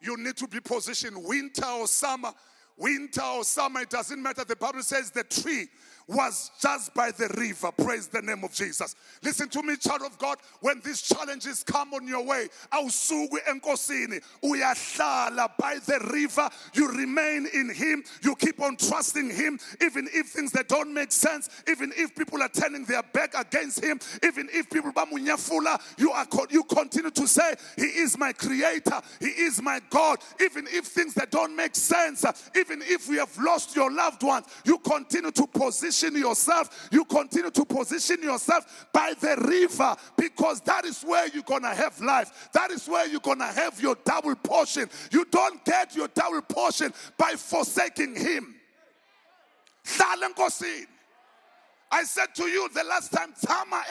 You 0.00 0.16
need 0.16 0.36
to 0.38 0.48
be 0.48 0.60
positioned 0.60 1.16
winter 1.18 1.66
or 1.66 1.86
summer 1.86 2.32
winter 2.76 3.22
or 3.22 3.44
summer, 3.44 3.80
it 3.80 3.90
doesn't 3.90 4.22
matter. 4.22 4.44
The 4.44 4.56
Bible 4.56 4.82
says 4.82 5.10
the 5.10 5.24
tree 5.24 5.68
was 6.08 6.52
just 6.60 6.94
by 6.94 7.10
the 7.10 7.28
river. 7.36 7.72
Praise 7.72 8.06
the 8.06 8.22
name 8.22 8.44
of 8.44 8.52
Jesus. 8.52 8.94
Listen 9.22 9.48
to 9.48 9.62
me, 9.62 9.76
child 9.76 10.02
of 10.02 10.16
God. 10.18 10.38
When 10.60 10.80
these 10.84 11.02
challenges 11.02 11.64
come 11.64 11.94
on 11.94 12.06
your 12.06 12.24
way, 12.24 12.48
awusuku 12.72 13.36
enkosini, 13.48 14.22
uyahlala 14.44 15.50
by 15.58 15.78
the 15.84 15.98
river. 16.12 16.48
You 16.74 16.88
remain 16.92 17.48
in 17.52 17.74
Him. 17.74 18.04
You 18.22 18.36
keep 18.36 18.60
on 18.60 18.76
trusting 18.76 19.30
Him, 19.30 19.58
even 19.80 20.08
if 20.12 20.28
things 20.28 20.52
that 20.52 20.68
don't 20.68 20.94
make 20.94 21.10
sense, 21.10 21.48
even 21.68 21.92
if 21.96 22.14
people 22.14 22.40
are 22.40 22.48
turning 22.48 22.84
their 22.84 23.02
back 23.02 23.34
against 23.36 23.82
Him, 23.82 23.98
even 24.22 24.48
if 24.52 24.70
people 24.70 24.92
bamunyafula, 24.92 25.80
you 25.98 26.12
are 26.12 26.26
you 26.50 26.62
continue 26.64 27.10
to 27.10 27.26
say, 27.26 27.54
He 27.76 27.82
is 27.82 28.16
my 28.16 28.32
Creator. 28.32 29.00
He 29.18 29.26
is 29.26 29.60
my 29.60 29.80
God. 29.90 30.18
Even 30.40 30.66
if 30.68 30.84
things 30.84 31.14
that 31.14 31.30
don't 31.32 31.56
make 31.56 31.74
sense, 31.74 32.24
even 32.54 32.80
if 32.82 33.08
we 33.08 33.16
have 33.16 33.36
lost 33.38 33.74
your 33.74 33.90
loved 33.90 34.22
ones, 34.22 34.46
you 34.64 34.78
continue 34.78 35.32
to 35.32 35.46
position 35.46 35.95
position 35.96 36.20
yourself, 36.20 36.88
you 36.90 37.04
continue 37.04 37.50
to 37.50 37.64
position 37.64 38.22
yourself 38.22 38.86
by 38.92 39.14
the 39.20 39.36
river 39.48 39.96
because 40.16 40.60
that 40.62 40.84
is 40.84 41.02
where 41.02 41.28
you're 41.28 41.42
going 41.42 41.62
to 41.62 41.74
have 41.74 41.98
life. 42.00 42.48
That 42.52 42.70
is 42.70 42.86
where 42.88 43.06
you're 43.06 43.20
going 43.20 43.38
to 43.38 43.46
have 43.46 43.80
your 43.80 43.96
double 44.04 44.34
portion. 44.36 44.88
You 45.10 45.24
don't 45.30 45.64
get 45.64 45.96
your 45.96 46.08
double 46.08 46.42
portion 46.42 46.92
by 47.16 47.32
forsaking 47.36 48.16
Him. 48.16 48.54
I 51.90 52.02
said 52.02 52.34
to 52.34 52.44
you 52.44 52.68
the 52.74 52.84
last 52.84 53.12
time, 53.12 53.32
Tama. 53.44 53.82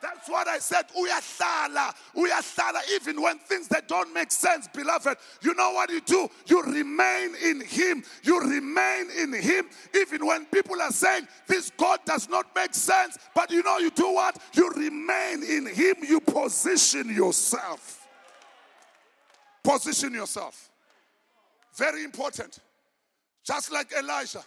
That's 0.00 0.28
what 0.28 0.48
I 0.48 0.58
said. 0.58 0.84
Uyahlala, 0.96 1.94
uyahlala. 2.16 2.80
Even 2.94 3.20
when 3.20 3.38
things 3.38 3.68
that 3.68 3.88
don't 3.88 4.12
make 4.14 4.30
sense, 4.30 4.68
beloved, 4.68 5.16
you 5.42 5.54
know 5.54 5.72
what 5.72 5.90
you 5.90 6.00
do? 6.00 6.28
You 6.46 6.62
remain 6.62 7.34
in 7.42 7.60
Him. 7.60 8.04
You 8.22 8.40
remain 8.40 9.10
in 9.18 9.32
Him. 9.32 9.66
Even 9.94 10.26
when 10.26 10.46
people 10.46 10.80
are 10.80 10.92
saying 10.92 11.26
this 11.46 11.70
God 11.76 12.00
does 12.04 12.28
not 12.28 12.46
make 12.54 12.74
sense, 12.74 13.18
but 13.34 13.50
you 13.50 13.62
know 13.62 13.78
you 13.78 13.90
do 13.90 14.12
what? 14.12 14.36
You 14.54 14.70
remain 14.70 15.42
in 15.42 15.66
Him. 15.66 15.96
You 16.06 16.20
position 16.20 17.14
yourself. 17.14 18.06
Position 19.62 20.14
yourself. 20.14 20.70
Very 21.76 22.04
important. 22.04 22.58
Just 23.44 23.72
like 23.72 23.92
Elijah. 23.92 24.42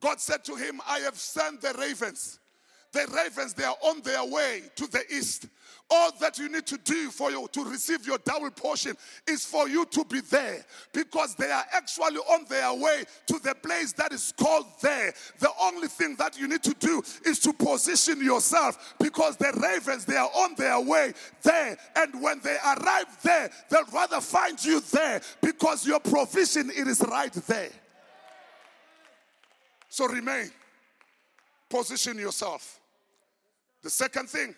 God 0.00 0.20
said 0.20 0.44
to 0.44 0.54
him, 0.54 0.80
I 0.88 1.00
have 1.00 1.16
sent 1.16 1.60
the 1.60 1.74
ravens. 1.78 2.38
The 2.92 3.06
ravens, 3.14 3.52
they 3.54 3.64
are 3.64 3.76
on 3.84 4.00
their 4.02 4.24
way 4.24 4.62
to 4.76 4.86
the 4.86 5.02
east. 5.10 5.46
All 5.90 6.10
that 6.20 6.38
you 6.38 6.50
need 6.50 6.66
to 6.66 6.76
do 6.78 7.10
for 7.10 7.30
you 7.30 7.48
to 7.52 7.64
receive 7.64 8.06
your 8.06 8.18
double 8.18 8.50
portion 8.50 8.94
is 9.26 9.44
for 9.44 9.68
you 9.68 9.86
to 9.86 10.04
be 10.04 10.20
there 10.20 10.64
because 10.92 11.34
they 11.34 11.50
are 11.50 11.64
actually 11.72 12.18
on 12.18 12.44
their 12.48 12.74
way 12.74 13.04
to 13.26 13.38
the 13.38 13.54
place 13.54 13.92
that 13.92 14.12
is 14.12 14.32
called 14.38 14.66
there. 14.82 15.14
The 15.38 15.50
only 15.60 15.88
thing 15.88 16.14
that 16.16 16.38
you 16.38 16.46
need 16.46 16.62
to 16.64 16.74
do 16.74 17.02
is 17.24 17.38
to 17.40 17.54
position 17.54 18.22
yourself 18.22 18.96
because 19.00 19.38
the 19.38 19.52
ravens, 19.62 20.04
they 20.04 20.16
are 20.16 20.30
on 20.36 20.54
their 20.56 20.80
way 20.80 21.14
there. 21.42 21.78
And 21.96 22.22
when 22.22 22.40
they 22.40 22.56
arrive 22.56 23.06
there, 23.22 23.50
they'll 23.70 23.84
rather 23.92 24.20
find 24.20 24.62
you 24.62 24.80
there 24.80 25.22
because 25.42 25.86
your 25.86 26.00
provision, 26.00 26.70
it 26.70 26.86
is 26.86 27.00
right 27.00 27.32
there. 27.32 27.70
So 29.88 30.06
remain. 30.06 30.50
Position 31.68 32.18
yourself. 32.18 32.77
The 33.82 33.90
second 33.90 34.28
thing, 34.28 34.54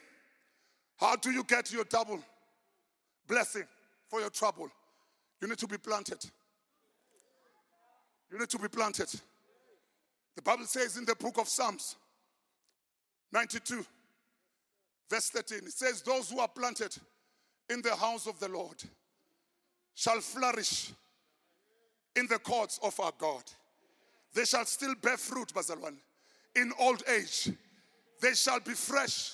how 0.98 1.16
do 1.16 1.30
you 1.30 1.44
get 1.44 1.72
your 1.72 1.84
double 1.84 2.20
blessing 3.26 3.64
for 4.08 4.20
your 4.20 4.30
trouble? 4.30 4.70
You 5.40 5.48
need 5.48 5.58
to 5.58 5.66
be 5.66 5.78
planted. 5.78 6.24
You 8.30 8.38
need 8.38 8.48
to 8.50 8.58
be 8.58 8.68
planted. 8.68 9.08
The 10.36 10.42
Bible 10.42 10.66
says 10.66 10.96
in 10.96 11.04
the 11.04 11.14
book 11.14 11.38
of 11.38 11.48
Psalms 11.48 11.96
92, 13.32 13.84
verse 15.08 15.30
13, 15.30 15.58
it 15.58 15.72
says, 15.72 16.02
Those 16.02 16.30
who 16.30 16.38
are 16.40 16.48
planted 16.48 16.96
in 17.68 17.82
the 17.82 17.94
house 17.94 18.26
of 18.26 18.38
the 18.38 18.48
Lord 18.48 18.76
shall 19.94 20.20
flourish 20.20 20.92
in 22.16 22.26
the 22.26 22.38
courts 22.38 22.78
of 22.82 22.98
our 23.00 23.12
God. 23.18 23.42
They 24.34 24.44
shall 24.44 24.64
still 24.64 24.94
bear 25.00 25.16
fruit, 25.16 25.52
Bazalwan. 25.54 25.96
In 26.56 26.72
old 26.78 27.02
age, 27.08 27.50
they 28.20 28.34
shall 28.34 28.60
be 28.60 28.72
fresh 28.72 29.32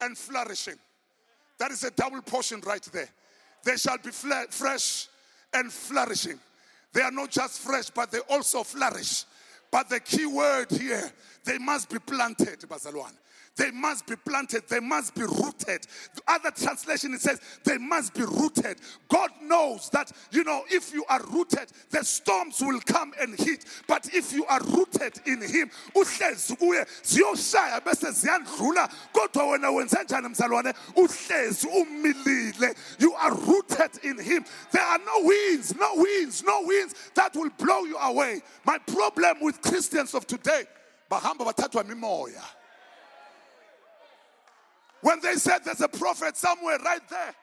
and 0.00 0.16
flourishing. 0.16 0.78
That 1.58 1.70
is 1.70 1.84
a 1.84 1.90
double 1.90 2.22
portion 2.22 2.60
right 2.60 2.82
there. 2.92 3.08
They 3.64 3.76
shall 3.76 3.98
be 3.98 4.10
fresh 4.10 5.08
and 5.52 5.72
flourishing. 5.72 6.38
They 6.92 7.02
are 7.02 7.10
not 7.10 7.30
just 7.30 7.60
fresh, 7.60 7.90
but 7.90 8.10
they 8.10 8.20
also 8.30 8.62
flourish. 8.62 9.24
But 9.70 9.88
the 9.88 10.00
key 10.00 10.26
word 10.26 10.70
here, 10.70 11.10
they 11.44 11.58
must 11.58 11.90
be 11.90 11.98
planted, 11.98 12.60
Bazalwan. 12.60 13.12
They 13.56 13.70
must 13.70 14.06
be 14.06 14.16
planted. 14.16 14.68
They 14.68 14.80
must 14.80 15.14
be 15.14 15.22
rooted. 15.22 15.86
The 16.14 16.22
other 16.28 16.50
translation 16.50 17.14
it 17.14 17.20
says 17.20 17.40
they 17.64 17.78
must 17.78 18.14
be 18.14 18.22
rooted. 18.22 18.78
God 19.08 19.30
knows 19.42 19.88
that 19.90 20.12
you 20.30 20.44
know 20.44 20.62
if 20.68 20.92
you 20.92 21.04
are 21.08 21.22
rooted, 21.24 21.68
the 21.90 22.04
storms 22.04 22.60
will 22.60 22.80
come 22.80 23.12
and 23.20 23.38
hit. 23.38 23.64
But 23.86 24.10
if 24.12 24.32
you 24.32 24.44
are 24.46 24.60
rooted 24.60 25.18
in 25.26 25.40
Him. 25.42 25.70
You 32.98 33.12
are 33.14 33.34
rooted 33.34 34.04
in 34.04 34.18
Him. 34.18 34.44
There 34.72 34.82
are 34.82 34.98
no 34.98 35.20
winds, 35.22 35.74
no 35.76 35.92
winds, 35.94 36.42
no 36.42 36.60
winds 36.62 36.94
that 37.14 37.34
will 37.34 37.50
blow 37.58 37.84
you 37.84 37.96
away. 37.96 38.42
My 38.64 38.78
problem 38.78 39.38
with 39.40 39.60
Christians 39.62 40.14
of 40.14 40.26
today, 40.26 40.64
bahamba 41.10 41.46
bathathwa 41.52 41.84
mimoya. 41.84 42.44
When 45.02 45.20
they 45.20 45.34
said 45.34 45.60
there's 45.64 45.80
a 45.80 45.88
prophet 45.88 46.36
somewhere 46.36 46.78
right 46.78 47.06
there, 47.08 47.34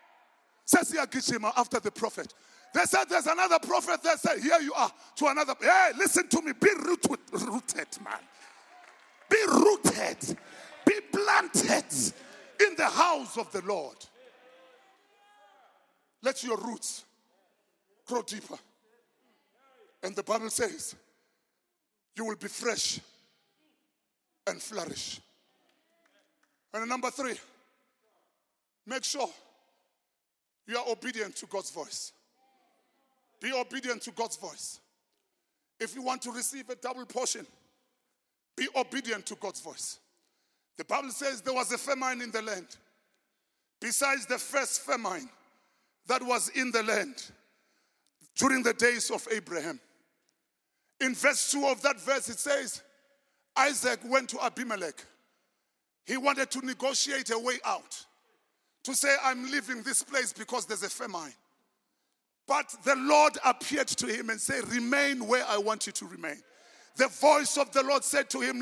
says 0.65 0.91
Yagishima 0.91 1.51
after 1.55 1.79
the 1.79 1.91
prophet. 1.91 2.33
They 2.73 2.85
said 2.85 3.05
there's 3.09 3.27
another 3.27 3.59
prophet 3.59 4.01
there. 4.01 4.17
Say, 4.17 4.41
here 4.41 4.59
you 4.59 4.73
are 4.73 4.91
to 5.17 5.27
another. 5.27 5.53
Hey, 5.61 5.91
listen 5.97 6.27
to 6.29 6.41
me. 6.41 6.53
Be 6.59 6.69
rooted, 6.79 7.19
rooted, 7.31 7.87
man. 8.03 8.19
Be 9.29 9.37
rooted. 9.47 10.37
Be 10.85 10.99
planted 11.11 11.85
in 12.59 12.75
the 12.75 12.87
house 12.87 13.37
of 13.37 13.51
the 13.51 13.61
Lord. 13.61 13.97
Let 16.23 16.43
your 16.43 16.57
roots 16.57 17.05
grow 18.07 18.23
deeper. 18.23 18.57
And 20.01 20.15
the 20.15 20.23
Bible 20.23 20.49
says, 20.49 20.95
you 22.15 22.25
will 22.25 22.35
be 22.35 22.47
fresh 22.47 22.99
and 24.47 24.61
flourish. 24.61 25.21
And 26.73 26.89
number 26.89 27.11
three, 27.11 27.35
make 28.85 29.03
sure 29.03 29.29
you 30.67 30.77
are 30.77 30.85
obedient 30.89 31.35
to 31.37 31.45
God's 31.45 31.71
voice. 31.71 32.11
Be 33.39 33.51
obedient 33.53 34.01
to 34.03 34.11
God's 34.11 34.37
voice. 34.37 34.79
If 35.79 35.95
you 35.95 36.01
want 36.01 36.21
to 36.23 36.31
receive 36.31 36.69
a 36.69 36.75
double 36.75 37.05
portion, 37.05 37.45
be 38.55 38.67
obedient 38.75 39.25
to 39.27 39.35
God's 39.35 39.59
voice. 39.59 39.99
The 40.77 40.85
Bible 40.85 41.11
says 41.11 41.41
there 41.41 41.53
was 41.53 41.71
a 41.71 41.77
famine 41.77 42.21
in 42.21 42.31
the 42.31 42.41
land. 42.41 42.67
Besides 43.79 44.25
the 44.25 44.37
first 44.37 44.81
famine 44.81 45.29
that 46.07 46.23
was 46.23 46.49
in 46.49 46.71
the 46.71 46.83
land 46.83 47.15
during 48.35 48.63
the 48.63 48.73
days 48.73 49.11
of 49.11 49.27
Abraham. 49.31 49.79
In 51.01 51.13
verse 51.13 51.51
2 51.51 51.67
of 51.67 51.81
that 51.81 51.99
verse, 51.99 52.29
it 52.29 52.39
says, 52.39 52.81
Isaac 53.55 53.99
went 54.05 54.29
to 54.29 54.43
Abimelech 54.43 55.03
he 56.05 56.17
wanted 56.17 56.51
to 56.51 56.65
negotiate 56.65 57.29
a 57.29 57.39
way 57.39 57.55
out 57.65 58.05
to 58.83 58.93
say, 58.93 59.15
I'm 59.23 59.49
leaving 59.49 59.83
this 59.83 60.03
place 60.03 60.33
because 60.33 60.65
there's 60.65 60.83
a 60.83 60.89
famine. 60.89 61.33
But 62.47 62.75
the 62.83 62.95
Lord 62.95 63.37
appeared 63.45 63.87
to 63.87 64.07
him 64.07 64.29
and 64.29 64.39
said, 64.39 64.67
Remain 64.67 65.27
where 65.27 65.45
I 65.47 65.57
want 65.57 65.87
you 65.87 65.93
to 65.93 66.05
remain. 66.05 66.41
The 66.95 67.07
voice 67.07 67.57
of 67.57 67.71
the 67.71 67.81
Lord 67.81 68.03
said 68.03 68.29
to 68.31 68.41
him, 68.41 68.61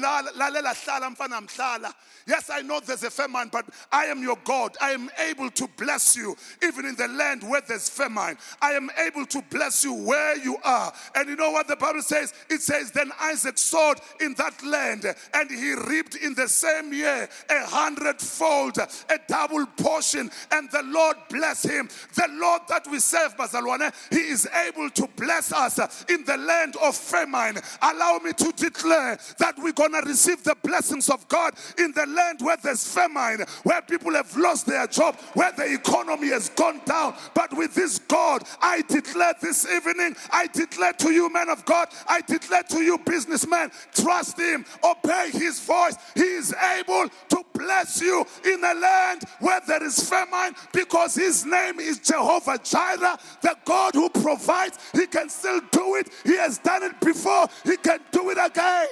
Yes, 2.28 2.50
I 2.50 2.62
know 2.62 2.80
there's 2.80 3.04
a 3.04 3.10
famine, 3.10 3.50
but 3.52 3.66
I 3.92 4.06
am 4.06 4.22
your 4.22 4.38
God. 4.46 4.78
I 4.80 4.92
am 4.92 5.10
able 5.20 5.50
to 5.50 5.68
bless 5.76 6.16
you 6.16 6.38
even 6.64 6.86
in 6.86 6.96
the 6.96 7.10
land 7.10 7.44
where 7.44 7.60
there's 7.68 7.90
famine. 7.90 8.38
I 8.62 8.72
am 8.72 8.90
able 9.06 9.26
to 9.26 9.42
bless 9.50 9.84
you 9.84 9.94
where 9.94 10.38
you 10.38 10.56
are. 10.64 10.94
And 11.16 11.28
you 11.28 11.36
know 11.36 11.52
what 11.52 11.68
the 11.68 11.76
Bible 11.76 12.02
says? 12.02 12.34
It 12.50 12.62
says, 12.62 12.92
Then 12.92 13.12
Isaac 13.20 13.58
sowed 13.58 13.98
in 14.22 14.34
that 14.36 14.64
land, 14.64 15.06
and 15.34 15.50
he 15.50 15.74
reaped 15.74 16.16
in 16.16 16.34
the 16.34 16.48
same 16.48 16.94
year 16.94 17.28
a 17.50 17.66
hundredfold, 17.66 18.78
a 18.78 19.20
double 19.28 19.66
portion, 19.66 20.32
and 20.52 20.72
the 20.72 20.84
Lord 20.84 21.18
bless 21.30 21.64
him. 21.64 21.90
The 22.16 22.30
Lord 22.32 22.62
that 22.70 22.88
we 22.90 23.00
serve, 23.00 23.36
Bazalwane, 23.36 23.94
he 24.10 24.30
is 24.30 24.48
able 24.68 24.90
to 24.92 25.10
bless 25.18 25.52
us 25.52 26.06
in 26.06 26.24
the 26.24 26.38
land 26.38 26.78
of 26.82 26.96
famine. 26.96 27.58
Allow 27.82 28.21
me 28.24 28.34
to 28.34 28.52
declare 28.56 29.18
that 29.40 29.56
we're 29.58 29.72
going 29.72 29.94
to 29.94 30.02
receive 30.02 30.44
the 30.44 30.56
blessings 30.64 31.10
of 31.10 31.28
God 31.28 31.54
in 31.78 31.92
the 31.94 32.06
land 32.06 32.42
where 32.42 32.58
there's 32.58 32.88
famine, 32.94 33.46
where 33.64 33.82
people 33.82 34.14
have 34.14 34.36
lost 34.36 34.66
their 34.66 34.88
job, 34.88 35.16
where 35.34 35.52
the 35.52 35.74
economy 35.74 36.30
has 36.30 36.50
gone 36.50 36.82
down. 36.86 37.16
But 37.34 37.56
with 37.56 37.74
this 37.76 38.00
God, 38.00 38.44
I 38.62 38.82
declare 38.88 39.34
this 39.42 39.70
evening, 39.70 40.16
I 40.32 40.48
declare 40.48 40.94
to 40.94 41.12
you, 41.12 41.32
men 41.32 41.50
of 41.50 41.66
God, 41.66 41.90
I 42.08 42.22
declare 42.22 42.64
to 42.64 42.82
you, 42.82 42.98
businessmen, 43.00 43.72
trust 43.94 44.40
Him, 44.40 44.66
obey 44.84 45.30
His 45.32 45.60
voice. 45.60 45.96
He 46.16 46.22
is 46.22 46.54
able 46.78 47.10
to 47.30 47.44
bless 47.54 48.02
you 48.02 48.26
in 48.46 48.64
a 48.64 48.74
land 48.74 49.24
where 49.40 49.62
there 49.68 49.84
is 49.84 50.10
famine 50.10 50.56
because 50.74 51.16
His 51.16 51.46
name 51.46 51.80
is 51.80 52.00
Jehovah 52.00 52.60
Jireh, 52.64 53.18
the 53.42 53.56
God 53.66 53.94
who 53.94 54.10
provides. 54.10 54.78
He 54.94 55.08
can 55.08 55.30
still 55.30 55.62
do 55.72 55.96
it, 55.96 56.10
He 56.24 56.38
has 56.38 56.58
done 56.58 56.84
it 56.84 57.00
before, 57.00 57.48
He 57.64 57.78
can 57.78 58.00
do 58.12 58.30
it 58.30 58.38
again. 58.44 58.88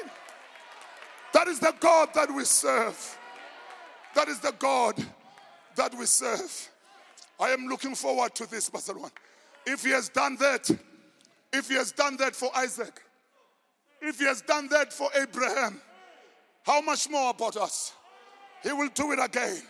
That 1.34 1.48
is 1.48 1.60
the 1.60 1.74
God 1.80 2.10
that 2.16 2.34
we 2.34 2.44
serve. 2.44 3.18
That 4.16 4.28
is 4.28 4.40
the 4.40 4.54
God 4.58 4.96
that 5.76 5.94
we 5.98 6.06
serve. 6.06 6.70
I 7.40 7.50
am 7.50 7.68
looking 7.68 7.96
forward 7.96 8.36
to 8.36 8.50
this, 8.50 8.70
Pastor 8.70 8.98
One. 8.98 9.12
If 9.66 9.84
he 9.84 9.92
has 9.92 10.10
done 10.10 10.36
that, 10.38 10.70
if 11.54 11.70
he 11.70 11.76
has 11.76 11.92
done 11.92 12.18
that 12.18 12.36
for 12.36 12.50
Isaac, 12.56 13.02
if 14.02 14.20
he 14.20 14.26
has 14.26 14.42
done 14.42 14.68
that 14.70 14.92
for 14.92 15.10
Abraham, 15.16 15.82
how 16.64 16.82
much 16.82 17.10
more 17.10 17.30
about 17.32 17.58
us? 17.58 17.94
He 18.64 18.72
will 18.74 18.90
do 18.90 19.12
it 19.12 19.20
again. 19.24 19.62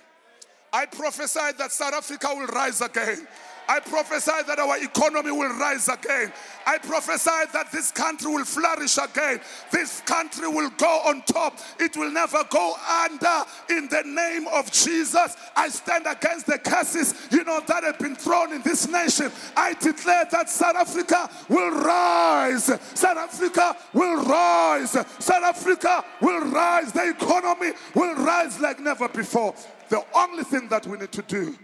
I 0.72 0.86
prophesy 0.86 1.40
that 1.58 1.72
South 1.72 1.94
Africa 1.94 2.28
will 2.32 2.48
rise 2.48 2.82
again. 2.82 3.28
I 3.70 3.80
prophesy 3.82 4.32
that 4.48 4.58
our 4.58 4.84
economy 4.84 5.32
will 5.32 5.56
rise 5.60 5.88
again. 5.90 6.34
I 6.66 6.80
prophesy 6.80 7.52
that 7.54 7.72
this 7.72 7.92
country 7.92 8.32
will 8.32 8.44
flourish 8.44 8.98
again. 8.98 9.40
This 9.72 10.02
country 10.02 10.48
will 10.48 10.72
go 10.72 11.02
on 11.06 11.22
top. 11.22 11.60
It 11.80 11.96
will 11.96 12.12
never 12.12 12.44
go 12.50 12.74
under. 13.04 13.46
In 13.70 13.88
the 13.88 14.02
name 14.06 14.48
of 14.48 14.72
Jesus, 14.72 15.38
I 15.56 15.70
stand 15.70 16.08
against 16.08 16.48
the 16.48 16.58
curses, 16.58 17.14
you 17.30 17.44
know, 17.44 17.62
that 17.68 17.84
have 17.84 18.00
been 18.00 18.16
thrown 18.16 18.54
in 18.54 18.64
this 18.64 18.88
nation. 18.90 19.32
I 19.56 19.76
declare 19.76 20.26
that 20.32 20.50
South 20.50 20.76
Africa 20.76 21.30
will 21.48 21.70
rise. 21.70 22.64
South 22.96 23.18
Africa 23.18 23.78
will 23.94 24.24
rise. 24.24 24.92
South 25.20 25.44
Africa 25.44 26.04
will 26.22 26.42
rise. 26.50 26.92
The 26.92 27.10
economy 27.10 27.74
will 27.94 28.16
rise 28.16 28.60
like 28.60 28.80
never 28.80 29.08
before. 29.08 29.54
The 29.90 30.04
only 30.16 30.44
thing 30.44 30.70
that 30.70 30.88
we 30.88 30.98
need 30.98 31.12
to 31.12 31.22
do 31.22 31.56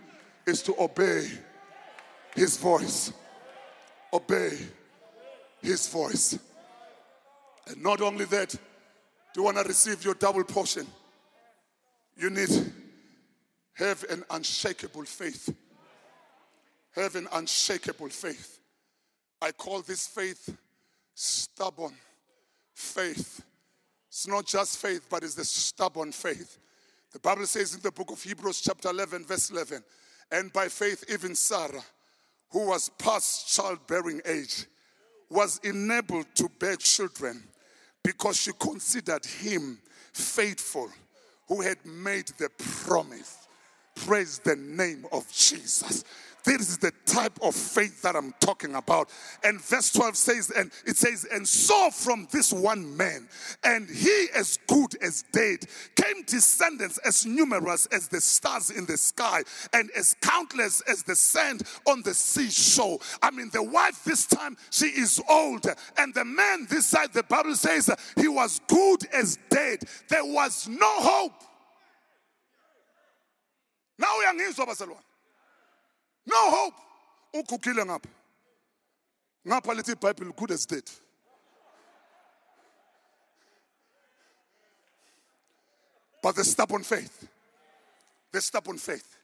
is 0.46 0.62
to 0.62 0.76
obey 0.80 1.32
his 2.36 2.58
voice. 2.58 3.12
Obey 4.14 4.58
his 5.62 5.88
voice. 5.88 6.38
And 7.68 7.82
not 7.82 8.02
only 8.02 8.26
that, 8.26 8.52
do 8.52 8.60
you 9.42 9.44
want 9.44 9.58
to 9.58 9.64
receive 9.64 10.04
your 10.06 10.14
double 10.14 10.44
portion? 10.44 10.86
You 12.18 12.30
need 12.30 12.50
have 13.74 14.06
an 14.10 14.24
unshakable 14.30 15.04
faith. 15.04 15.54
Have 16.92 17.16
an 17.16 17.28
unshakable 17.34 18.10
faith. 18.10 18.60
I 19.42 19.52
call 19.52 19.82
this 19.82 20.08
faith 20.08 20.56
stubborn 21.14 21.94
faith. 22.74 23.44
It's 24.08 24.28
not 24.28 24.46
just 24.46 24.78
faith, 24.78 25.06
but 25.10 25.24
it's 25.24 25.36
the 25.36 25.44
stubborn 25.44 26.14
faith. 26.14 26.58
The 27.12 27.20
Bible 27.20 27.46
says 27.46 27.76
in 27.76 27.82
the 27.82 27.92
book 27.92 28.12
of 28.12 28.22
Hebrews, 28.22 28.62
chapter 28.62 28.90
11, 28.90 29.26
verse 29.26 29.50
11, 29.50 29.84
and 30.32 30.54
by 30.54 30.70
faith, 30.70 31.04
even 31.10 31.36
Sarah 31.36 31.84
who 32.56 32.68
was 32.68 32.88
past 32.98 33.54
childbearing 33.54 34.22
age, 34.26 34.66
was 35.30 35.60
enabled 35.66 36.26
to 36.34 36.50
bear 36.58 36.78
children 36.78 37.44
because 38.02 38.38
she 38.38 38.52
considered 38.58 39.26
him 39.26 39.78
faithful 40.14 40.90
who 41.50 41.60
had 41.60 41.76
made 41.86 42.28
the 42.38 42.48
promise. 42.86 43.46
Praise 43.94 44.40
the 44.40 44.56
name 44.56 45.06
of 45.12 45.30
Jesus. 45.34 46.06
This 46.46 46.70
is 46.70 46.78
the 46.78 46.92
type 47.06 47.38
of 47.42 47.56
faith 47.56 48.02
that 48.04 48.16
I'm 48.16 48.34
talking 48.40 48.76
about. 48.76 49.10
And 49.44 49.60
verse 49.60 49.92
12 49.92 50.16
says, 50.16 50.52
and 50.52 50.72
it 50.86 50.96
says, 50.96 51.26
and 51.32 51.48
so 51.48 51.90
from 51.90 52.28
this 52.32 52.54
one 52.54 52.96
man, 52.96 53.28
and 53.64 53.90
he 53.90 54.28
as 54.36 54.60
good 54.68 54.96
as 55.02 55.24
dead, 55.32 55.66
came 55.96 56.24
descendants 56.24 57.00
as 57.00 57.26
numerous 57.26 57.88
as 57.88 58.08
the 58.08 58.22
stars 58.22 58.70
in 58.70 58.86
the 58.86 58.98
sky, 58.98 59.44
and 59.74 59.90
as 59.92 60.16
countless 60.22 60.82
as 60.82 61.04
the 61.04 61.16
sand 61.16 61.64
on 61.88 62.04
the 62.04 62.14
seashore. 62.14 63.00
I 63.24 63.32
mean, 63.32 63.50
the 63.52 63.64
wife 63.64 64.04
this 64.04 64.28
time, 64.28 64.56
she 64.70 64.88
is 64.88 65.22
old, 65.28 65.66
and 65.98 66.14
the 66.14 66.26
man 66.26 66.68
this 66.70 66.86
side, 66.86 67.12
the 67.14 67.24
Bible 67.24 67.56
says, 67.56 67.90
he 68.16 68.28
was 68.28 68.62
good 68.68 69.06
as 69.14 69.40
dead. 69.50 69.80
There 70.10 70.26
was 70.26 70.68
no 70.68 70.92
hope. 71.00 71.44
Now 73.98 74.08
we 74.20 74.26
uyangizwa 74.26 74.66
bazalwane 74.66 75.15
no 76.26 76.52
hope. 76.52 76.74
Ukukile 77.34 77.86
ngapha. 77.86 78.10
Ngapha 79.48 79.74
lithi 79.74 79.96
iBhayibheli 79.96 80.36
good 80.36 80.52
as 80.52 80.66
dead. 80.66 80.84
But 86.24 86.36
the 86.36 86.44
stubborn 86.44 86.82
faith, 86.82 87.28
the 88.32 88.42
stubborn 88.42 88.78
faith. 88.78 89.16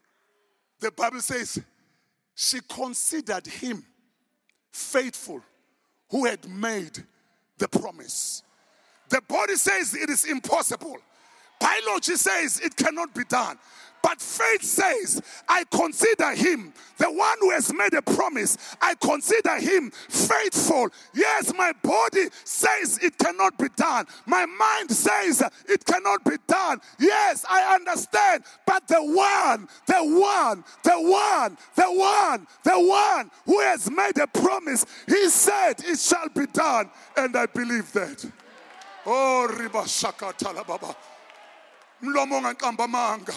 The 0.79 0.91
Bible 0.91 1.21
says 1.21 1.59
she 2.35 2.59
considered 2.69 3.47
him 3.47 3.83
faithful 4.71 5.41
who 6.09 6.25
had 6.25 6.47
made 6.47 7.03
the 7.57 7.67
promise. 7.67 8.43
The 9.09 9.21
body 9.27 9.55
says 9.55 9.95
it 9.95 10.09
is 10.09 10.25
impossible. 10.25 10.97
Biology 11.59 12.15
says 12.15 12.59
it 12.59 12.75
cannot 12.75 13.13
be 13.15 13.23
done. 13.23 13.57
But 14.01 14.19
faith 14.19 14.63
says, 14.63 15.21
I 15.47 15.63
consider 15.65 16.33
him, 16.33 16.73
the 16.97 17.11
one 17.11 17.37
who 17.39 17.51
has 17.51 17.73
made 17.73 17.93
a 17.93 18.01
promise, 18.01 18.57
I 18.81 18.95
consider 18.95 19.59
him 19.59 19.91
faithful. 19.91 20.89
Yes, 21.13 21.53
my 21.55 21.71
body 21.83 22.27
says 22.43 22.99
it 23.01 23.17
cannot 23.17 23.57
be 23.57 23.67
done. 23.75 24.05
My 24.25 24.45
mind 24.45 24.91
says 24.91 25.43
it 25.67 25.85
cannot 25.85 26.23
be 26.23 26.37
done. 26.47 26.79
Yes, 26.99 27.45
I 27.49 27.75
understand. 27.75 28.43
But 28.65 28.87
the 28.87 29.01
one, 29.01 29.67
the 29.87 30.03
one, 30.19 30.63
the 30.83 30.99
one, 30.99 31.57
the 31.75 31.91
one, 31.91 32.47
the 32.63 32.79
one 32.79 33.31
who 33.45 33.59
has 33.61 33.89
made 33.89 34.17
a 34.17 34.27
promise, 34.27 34.85
he 35.07 35.29
said 35.29 35.75
it 35.79 35.99
shall 35.99 36.29
be 36.29 36.47
done. 36.47 36.89
And 37.17 37.35
I 37.35 37.45
believe 37.45 37.91
that. 37.93 38.25
Oh, 39.05 39.47
Riba 39.49 39.87
Shaka 39.87 40.33
Talababa. 40.37 40.95
Mlomo 42.03 42.41
manga. 42.89 43.33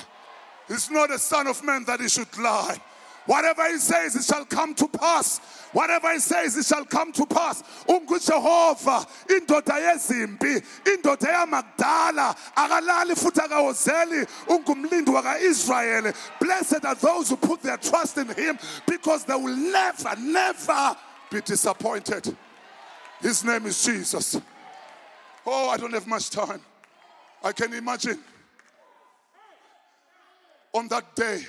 He's 0.68 0.90
not 0.90 1.10
a 1.10 1.18
son 1.18 1.46
of 1.46 1.62
man 1.62 1.84
that 1.84 2.00
he 2.00 2.08
should 2.08 2.36
lie. 2.38 2.78
Whatever 3.26 3.66
he 3.70 3.78
says, 3.78 4.16
it 4.16 4.24
shall 4.24 4.44
come 4.44 4.74
to 4.74 4.86
pass. 4.86 5.40
Whatever 5.72 6.12
he 6.12 6.18
says, 6.18 6.56
it 6.56 6.66
shall 6.66 6.84
come 6.84 7.10
to 7.12 7.24
pass. 7.24 7.62
UnguJehova, 7.88 9.06
indoda 9.26 9.78
yezimpi, 9.80 10.62
indoda 10.84 11.26
yamakudala, 11.32 12.36
akalali 12.54 13.14
futhi 13.14 13.40
akawozeli, 13.40 14.26
ungumlindi 14.46 15.08
waka-Israyeli. 15.08 16.14
Blessed 16.38 16.84
are 16.84 16.94
those 16.96 17.30
who 17.30 17.36
put 17.36 17.62
their 17.62 17.78
trust 17.78 18.18
in 18.18 18.28
him 18.28 18.58
because 18.86 19.24
they 19.24 19.34
will 19.34 19.56
never, 19.56 20.14
never 20.18 20.94
be 21.30 21.40
disappointed. 21.40 22.36
His 23.20 23.42
name 23.42 23.64
is 23.64 23.82
Jesus. 23.82 24.38
Oh, 25.46 25.70
I 25.70 25.78
don't 25.78 25.94
have 25.94 26.06
much 26.06 26.28
time. 26.28 26.60
I 27.42 27.52
can 27.52 27.72
imagine 27.72 28.18
on 30.74 30.88
that 30.88 31.14
day 31.14 31.46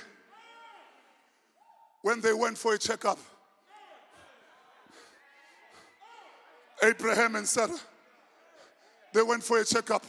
when 2.02 2.20
they 2.20 2.32
went 2.32 2.56
for 2.56 2.74
a 2.74 2.78
checkup. 2.78 3.18
Abraham 6.82 7.36
and 7.36 7.48
Sarah, 7.48 7.76
they 9.12 9.22
went 9.22 9.42
for 9.42 9.58
a 9.58 9.64
checkup, 9.64 10.04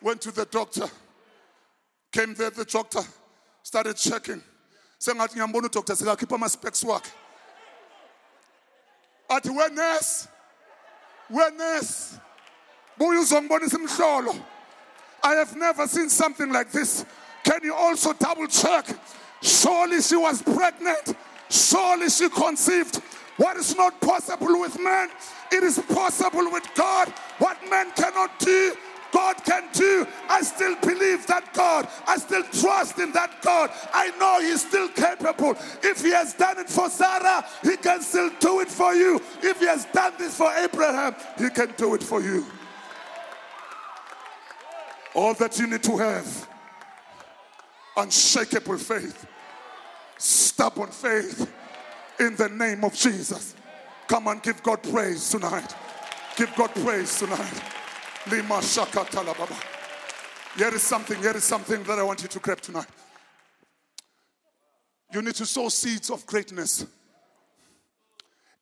went 0.00 0.20
to 0.20 0.30
the 0.30 0.44
doctor, 0.44 0.86
came 2.12 2.34
there, 2.34 2.50
the 2.50 2.64
doctor 2.64 3.00
started 3.62 3.96
checking. 3.96 4.42
sengathi 5.00 5.36
ngiyambona 5.36 5.68
udoktor 5.68 5.96
sekakhipha 5.96 6.34
ama-specs 6.34 6.84
wakhe. 6.84 7.10
Athi 9.28 9.50
wenes 9.50 10.28
wenes 11.30 12.18
buye 12.98 13.18
uzongibonisa 13.18 13.76
imhlolo. 13.76 14.34
I 15.22 15.34
have 15.34 15.56
never 15.56 15.86
seen 15.88 16.10
something 16.10 16.52
like 16.52 16.70
this 16.70 17.04
can 17.44 17.60
you 17.62 17.74
also 17.74 18.12
double 18.14 18.46
check 18.46 18.86
surely 19.42 20.00
she 20.00 20.16
was 20.16 20.42
pregnant 20.42 21.14
surely 21.50 22.08
she 22.08 22.28
conceived 22.28 22.96
what 23.36 23.56
is 23.56 23.76
not 23.76 24.00
possible 24.00 24.60
with 24.60 24.78
man 24.80 25.08
it 25.52 25.62
is 25.62 25.78
possible 25.88 26.50
with 26.50 26.66
god 26.74 27.08
what 27.38 27.58
man 27.70 27.90
cannot 27.92 28.36
do 28.38 28.74
God 29.14 29.44
can 29.44 29.62
do. 29.72 30.06
I 30.28 30.42
still 30.42 30.74
believe 30.82 31.24
that 31.28 31.54
God. 31.54 31.86
I 32.04 32.16
still 32.16 32.42
trust 32.42 32.98
in 32.98 33.12
that 33.12 33.40
God. 33.42 33.70
I 33.92 34.10
know 34.18 34.40
He's 34.40 34.66
still 34.66 34.88
capable. 34.88 35.56
If 35.84 36.02
He 36.02 36.10
has 36.10 36.34
done 36.34 36.58
it 36.58 36.68
for 36.68 36.90
Sarah, 36.90 37.46
He 37.62 37.76
can 37.76 38.02
still 38.02 38.28
do 38.40 38.58
it 38.58 38.68
for 38.68 38.92
you. 38.92 39.22
If 39.40 39.60
He 39.60 39.66
has 39.66 39.84
done 39.86 40.14
this 40.18 40.36
for 40.36 40.52
Abraham, 40.52 41.14
He 41.38 41.48
can 41.48 41.72
do 41.76 41.94
it 41.94 42.02
for 42.02 42.20
you. 42.20 42.44
All 45.14 45.32
that 45.34 45.60
you 45.60 45.68
need 45.68 45.84
to 45.84 45.96
have 45.96 46.48
unshakable 47.96 48.78
faith, 48.78 49.26
stubborn 50.18 50.90
faith 50.90 51.52
in 52.20 52.36
the 52.36 52.48
name 52.48 52.84
of 52.84 52.94
Jesus. 52.94 53.54
Come 54.06 54.28
and 54.28 54.42
give 54.42 54.62
God 54.62 54.82
praise 54.82 55.30
tonight. 55.30 55.74
Give 56.36 56.54
God 56.56 56.74
praise 56.74 57.18
tonight. 57.18 57.62
Lima 58.30 58.62
shaka 58.62 59.00
talababa. 59.04 59.56
Here 60.56 60.74
is 60.74 60.82
something, 60.82 61.20
here 61.20 61.36
is 61.36 61.44
something 61.44 61.82
that 61.84 61.98
I 61.98 62.02
want 62.02 62.22
you 62.22 62.28
to 62.28 62.38
grab 62.38 62.60
tonight. 62.60 62.86
You 65.12 65.22
need 65.22 65.34
to 65.36 65.46
sow 65.46 65.68
seeds 65.68 66.10
of 66.10 66.24
greatness. 66.26 66.86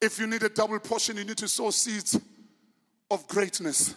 If 0.01 0.18
you 0.18 0.27
need 0.27 0.42
a 0.42 0.49
double 0.49 0.79
portion, 0.81 1.16
you 1.16 1.25
need 1.25 1.38
to 1.38 1.49
sow 1.49 1.71
seeds 1.71 2.18
of 3.11 3.27
greatness. 3.29 3.95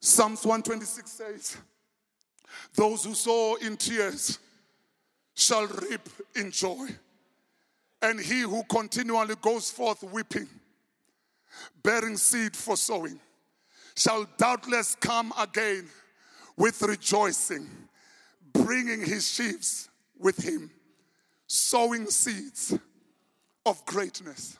Psalms 0.00 0.44
126 0.44 1.10
says, 1.10 1.56
Those 2.74 3.04
who 3.04 3.14
sow 3.14 3.56
in 3.56 3.76
tears 3.76 4.38
shall 5.34 5.66
reap 5.66 6.08
in 6.36 6.50
joy. 6.50 6.88
And 8.02 8.18
he 8.18 8.40
who 8.40 8.62
continually 8.64 9.34
goes 9.40 9.70
forth 9.70 10.02
weeping, 10.02 10.48
bearing 11.82 12.16
seed 12.16 12.56
for 12.56 12.76
sowing, 12.76 13.20
shall 13.94 14.26
doubtless 14.38 14.94
come 14.94 15.32
again 15.38 15.86
with 16.56 16.80
rejoicing, 16.82 17.66
bringing 18.52 19.00
his 19.00 19.28
sheaves 19.28 19.88
with 20.18 20.42
him, 20.42 20.70
sowing 21.46 22.06
seeds 22.06 22.78
of 23.66 23.84
greatness. 23.84 24.58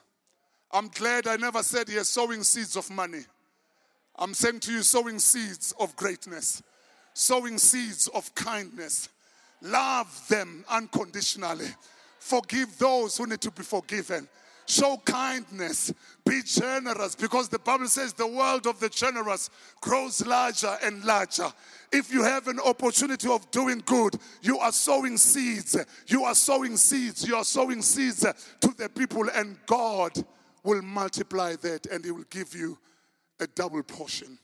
I'm 0.71 0.87
glad 0.87 1.27
I 1.27 1.35
never 1.35 1.63
said 1.63 1.89
here 1.89 2.03
sowing 2.03 2.43
seeds 2.43 2.75
of 2.75 2.89
money. 2.89 3.21
I'm 4.15 4.33
saying 4.33 4.59
to 4.61 4.71
you, 4.71 4.83
sowing 4.83 5.19
seeds 5.19 5.73
of 5.79 5.95
greatness, 5.95 6.61
sowing 7.13 7.57
seeds 7.57 8.07
of 8.09 8.33
kindness. 8.35 9.09
Love 9.61 10.27
them 10.27 10.65
unconditionally. 10.69 11.67
Forgive 12.19 12.77
those 12.77 13.17
who 13.17 13.27
need 13.27 13.41
to 13.41 13.51
be 13.51 13.63
forgiven. 13.63 14.27
Show 14.67 15.01
kindness. 15.03 15.93
Be 16.25 16.41
generous 16.45 17.15
because 17.15 17.49
the 17.49 17.59
Bible 17.59 17.87
says 17.87 18.13
the 18.13 18.27
world 18.27 18.67
of 18.67 18.79
the 18.79 18.89
generous 18.89 19.49
grows 19.81 20.25
larger 20.25 20.77
and 20.83 21.03
larger. 21.03 21.51
If 21.91 22.13
you 22.13 22.23
have 22.23 22.47
an 22.47 22.59
opportunity 22.59 23.27
of 23.27 23.49
doing 23.51 23.83
good, 23.85 24.15
you 24.41 24.59
are 24.59 24.71
sowing 24.71 25.17
seeds. 25.17 25.77
You 26.07 26.23
are 26.23 26.35
sowing 26.35 26.77
seeds. 26.77 27.27
You 27.27 27.35
are 27.35 27.43
sowing 27.43 27.81
seeds 27.81 28.21
to 28.21 28.73
the 28.77 28.87
people, 28.87 29.27
and 29.33 29.57
God 29.65 30.11
will 30.63 30.81
multiply 30.81 31.55
that 31.57 31.87
and 31.87 32.05
He 32.05 32.11
will 32.11 32.25
give 32.29 32.55
you 32.55 32.77
a 33.39 33.47
double 33.47 33.83
portion. 33.83 34.37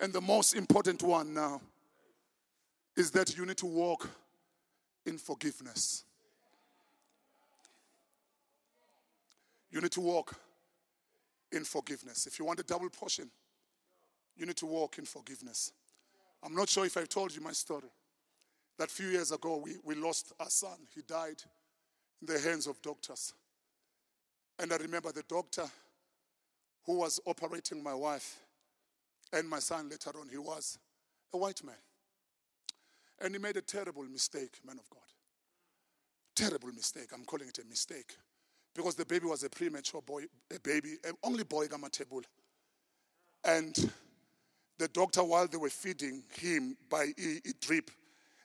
And 0.00 0.12
the 0.12 0.20
most 0.20 0.54
important 0.54 1.02
one 1.02 1.34
now 1.34 1.60
is 2.96 3.10
that 3.10 3.36
you 3.36 3.44
need 3.44 3.58
to 3.58 3.66
walk 3.66 4.08
in 5.04 5.18
forgiveness. 5.18 6.04
You 9.70 9.80
need 9.80 9.92
to 9.92 10.00
walk 10.00 10.34
in 11.52 11.64
forgiveness. 11.64 12.26
If 12.26 12.38
you 12.38 12.44
want 12.44 12.60
a 12.60 12.64
double 12.64 12.88
portion, 12.88 13.30
you 14.36 14.46
need 14.46 14.56
to 14.56 14.66
walk 14.66 14.98
in 14.98 15.04
forgiveness. 15.04 15.72
I'm 16.42 16.54
not 16.54 16.68
sure 16.68 16.86
if 16.86 16.96
I 16.96 17.04
told 17.04 17.34
you 17.34 17.42
my 17.42 17.52
story. 17.52 17.90
That 18.78 18.90
few 18.90 19.08
years 19.08 19.30
ago, 19.30 19.58
we, 19.58 19.76
we 19.84 19.94
lost 19.94 20.32
our 20.40 20.48
son. 20.48 20.78
He 20.94 21.02
died 21.02 21.42
in 22.22 22.26
the 22.32 22.40
hands 22.40 22.66
of 22.66 22.80
doctors. 22.80 23.34
And 24.58 24.72
I 24.72 24.76
remember 24.76 25.12
the 25.12 25.24
doctor 25.28 25.66
who 26.86 26.98
was 26.98 27.20
operating 27.26 27.82
my 27.82 27.94
wife 27.94 28.38
and 29.32 29.48
my 29.48 29.58
son 29.58 29.88
later 29.88 30.10
on, 30.18 30.28
he 30.28 30.38
was 30.38 30.78
a 31.32 31.36
white 31.36 31.62
man. 31.64 31.74
And 33.20 33.34
he 33.34 33.40
made 33.40 33.56
a 33.56 33.62
terrible 33.62 34.04
mistake, 34.04 34.58
man 34.66 34.78
of 34.78 34.88
God. 34.90 35.02
Terrible 36.34 36.72
mistake. 36.72 37.08
I'm 37.14 37.24
calling 37.24 37.48
it 37.48 37.58
a 37.58 37.68
mistake. 37.68 38.16
Because 38.74 38.94
the 38.94 39.04
baby 39.04 39.26
was 39.26 39.44
a 39.44 39.50
premature 39.50 40.00
boy, 40.00 40.24
a 40.54 40.60
baby, 40.60 40.96
only 41.22 41.44
boy 41.44 41.66
Gamatebula. 41.66 42.24
And 43.44 43.92
the 44.78 44.88
doctor, 44.88 45.22
while 45.22 45.46
they 45.46 45.58
were 45.58 45.70
feeding 45.70 46.22
him 46.38 46.76
by 46.88 47.12
a, 47.18 47.48
a 47.48 47.52
drip, 47.60 47.90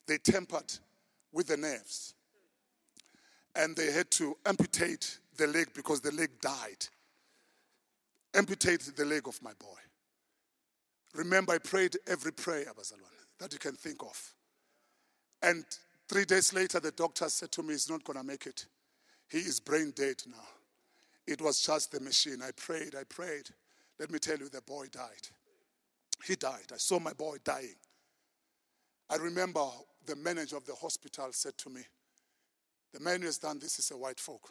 they 0.07 0.17
tampered 0.17 0.73
with 1.31 1.47
the 1.47 1.57
nerves. 1.57 2.13
And 3.55 3.75
they 3.75 3.91
had 3.91 4.11
to 4.11 4.35
amputate 4.45 5.19
the 5.37 5.47
leg 5.47 5.67
because 5.73 6.01
the 6.01 6.11
leg 6.11 6.29
died. 6.41 6.87
Amputate 8.33 8.81
the 8.95 9.05
leg 9.05 9.27
of 9.27 9.41
my 9.41 9.53
boy. 9.57 9.77
Remember, 11.15 11.53
I 11.53 11.59
prayed 11.59 11.97
every 12.07 12.33
prayer, 12.33 12.65
Abazalwan, 12.65 13.09
that 13.39 13.53
you 13.53 13.59
can 13.59 13.73
think 13.73 14.03
of. 14.03 14.33
And 15.41 15.63
three 16.09 16.25
days 16.25 16.53
later, 16.53 16.79
the 16.79 16.91
doctor 16.91 17.29
said 17.29 17.51
to 17.53 17.63
me, 17.63 17.73
He's 17.73 17.89
not 17.89 18.03
going 18.03 18.19
to 18.19 18.25
make 18.25 18.45
it. 18.45 18.65
He 19.29 19.39
is 19.39 19.59
brain 19.59 19.93
dead 19.95 20.21
now. 20.27 20.43
It 21.25 21.41
was 21.41 21.61
just 21.61 21.91
the 21.91 21.99
machine. 21.99 22.41
I 22.43 22.51
prayed, 22.51 22.95
I 22.99 23.03
prayed. 23.03 23.49
Let 23.99 24.11
me 24.11 24.19
tell 24.19 24.37
you, 24.37 24.49
the 24.49 24.61
boy 24.61 24.87
died. 24.91 25.27
He 26.25 26.35
died. 26.35 26.71
I 26.73 26.77
saw 26.77 26.99
my 26.99 27.13
boy 27.13 27.37
dying. 27.43 27.75
I 29.09 29.15
remember 29.15 29.65
the 30.05 30.15
manager 30.15 30.57
of 30.57 30.65
the 30.65 30.75
hospital 30.75 31.27
said 31.31 31.57
to 31.59 31.69
me, 31.69 31.81
The 32.93 32.99
man 32.99 33.21
who 33.21 33.27
has 33.27 33.37
done 33.37 33.59
this 33.59 33.79
is 33.79 33.91
a 33.91 33.97
white 33.97 34.19
folk. 34.19 34.49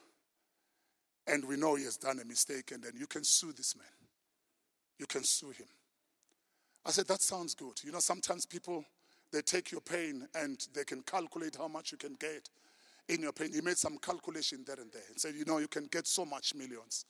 And 1.26 1.44
we 1.46 1.56
know 1.56 1.74
he 1.74 1.84
has 1.84 1.96
done 1.96 2.20
a 2.20 2.24
mistake, 2.24 2.72
and 2.72 2.82
then 2.82 2.92
you 2.96 3.06
can 3.06 3.24
sue 3.24 3.52
this 3.52 3.76
man. 3.76 3.86
You 4.98 5.06
can 5.06 5.24
sue 5.24 5.50
him. 5.50 5.66
I 6.86 6.90
said, 6.90 7.06
That 7.08 7.22
sounds 7.22 7.54
good. 7.54 7.80
You 7.82 7.92
know, 7.92 8.00
sometimes 8.00 8.46
people, 8.46 8.84
they 9.32 9.42
take 9.42 9.72
your 9.72 9.80
pain 9.80 10.28
and 10.34 10.66
they 10.74 10.84
can 10.84 11.02
calculate 11.02 11.56
how 11.56 11.68
much 11.68 11.92
you 11.92 11.98
can 11.98 12.14
get 12.14 12.48
in 13.08 13.22
your 13.22 13.32
pain. 13.32 13.52
He 13.52 13.60
made 13.60 13.78
some 13.78 13.98
calculation 13.98 14.64
there 14.66 14.76
and 14.80 14.90
there 14.92 15.02
and 15.08 15.18
said, 15.18 15.34
You 15.34 15.44
know, 15.44 15.58
you 15.58 15.68
can 15.68 15.86
get 15.86 16.06
so 16.06 16.24
much 16.24 16.54
millions. 16.54 17.04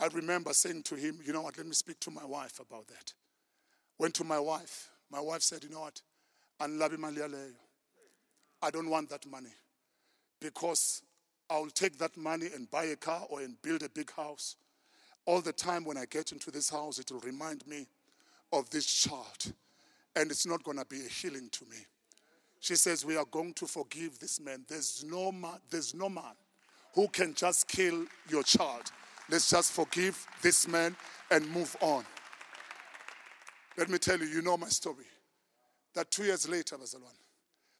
I 0.00 0.06
remember 0.08 0.52
saying 0.52 0.84
to 0.84 0.94
him, 0.94 1.18
You 1.24 1.32
know 1.32 1.42
what, 1.42 1.56
let 1.56 1.66
me 1.66 1.72
speak 1.72 2.00
to 2.00 2.10
my 2.10 2.24
wife 2.24 2.60
about 2.60 2.86
that. 2.88 3.12
Went 3.98 4.14
to 4.14 4.24
my 4.24 4.38
wife. 4.38 4.90
My 5.10 5.20
wife 5.20 5.42
said, 5.42 5.64
You 5.64 5.70
know 5.70 5.80
what, 5.80 6.00
I 6.60 6.66
don't 8.70 8.90
want 8.90 9.08
that 9.10 9.26
money 9.26 9.54
because 10.40 11.02
I'll 11.50 11.70
take 11.70 11.98
that 11.98 12.16
money 12.16 12.48
and 12.54 12.70
buy 12.70 12.84
a 12.84 12.96
car 12.96 13.22
or 13.30 13.40
and 13.40 13.60
build 13.62 13.82
a 13.82 13.88
big 13.88 14.12
house. 14.12 14.56
All 15.24 15.40
the 15.40 15.52
time 15.52 15.84
when 15.84 15.96
I 15.96 16.04
get 16.06 16.32
into 16.32 16.50
this 16.50 16.70
house, 16.70 16.98
it 16.98 17.10
will 17.10 17.20
remind 17.20 17.66
me 17.66 17.86
of 18.52 18.68
this 18.70 18.86
child. 18.86 19.52
And 20.16 20.30
it's 20.30 20.46
not 20.46 20.62
going 20.64 20.78
to 20.78 20.84
be 20.84 21.04
a 21.04 21.08
healing 21.08 21.48
to 21.52 21.64
me. 21.66 21.76
She 22.60 22.74
says, 22.74 23.04
We 23.04 23.16
are 23.16 23.24
going 23.30 23.54
to 23.54 23.66
forgive 23.66 24.18
this 24.18 24.40
man. 24.40 24.64
There's 24.68 25.04
no 25.08 25.30
man, 25.30 25.58
there's 25.70 25.94
no 25.94 26.08
man 26.08 26.34
who 26.94 27.08
can 27.08 27.34
just 27.34 27.68
kill 27.68 28.04
your 28.28 28.42
child. 28.42 28.90
Let's 29.30 29.50
just 29.50 29.72
forgive 29.72 30.26
this 30.42 30.66
man 30.66 30.96
and 31.30 31.48
move 31.50 31.76
on. 31.80 32.04
Let 33.76 33.88
me 33.88 33.98
tell 33.98 34.18
you, 34.18 34.26
you 34.26 34.42
know 34.42 34.56
my 34.56 34.68
story. 34.68 35.04
That 35.94 36.10
two 36.10 36.24
years 36.24 36.48
later, 36.48 36.76
Bazalwan, 36.76 37.14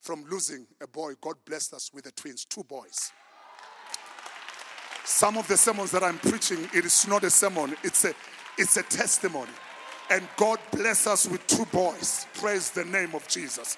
from 0.01 0.25
losing 0.31 0.67
a 0.81 0.87
boy, 0.87 1.15
God 1.21 1.37
blessed 1.45 1.75
us 1.75 1.91
with 1.93 2.05
the 2.05 2.13
twins, 2.13 2.45
two 2.45 2.63
boys. 2.63 3.13
Some 5.05 5.39
of 5.39 5.49
the 5.49 5.57
sermons 5.57 5.91
that 5.93 6.05
I'm 6.05 6.19
preaching, 6.19 6.69
it 6.75 6.85
is 6.85 7.09
not 7.09 7.25
a 7.25 7.31
sermon, 7.31 7.75
it's 7.83 8.05
a, 8.05 8.13
it's 8.59 8.77
a 8.77 8.83
testimony. 8.83 9.51
And 10.11 10.27
God 10.37 10.59
bless 10.73 11.07
us 11.07 11.29
with 11.29 11.47
two 11.47 11.67
boys. 11.67 12.27
Praise 12.35 12.71
the 12.71 12.85
name 12.85 13.15
of 13.15 13.27
Jesus. 13.29 13.77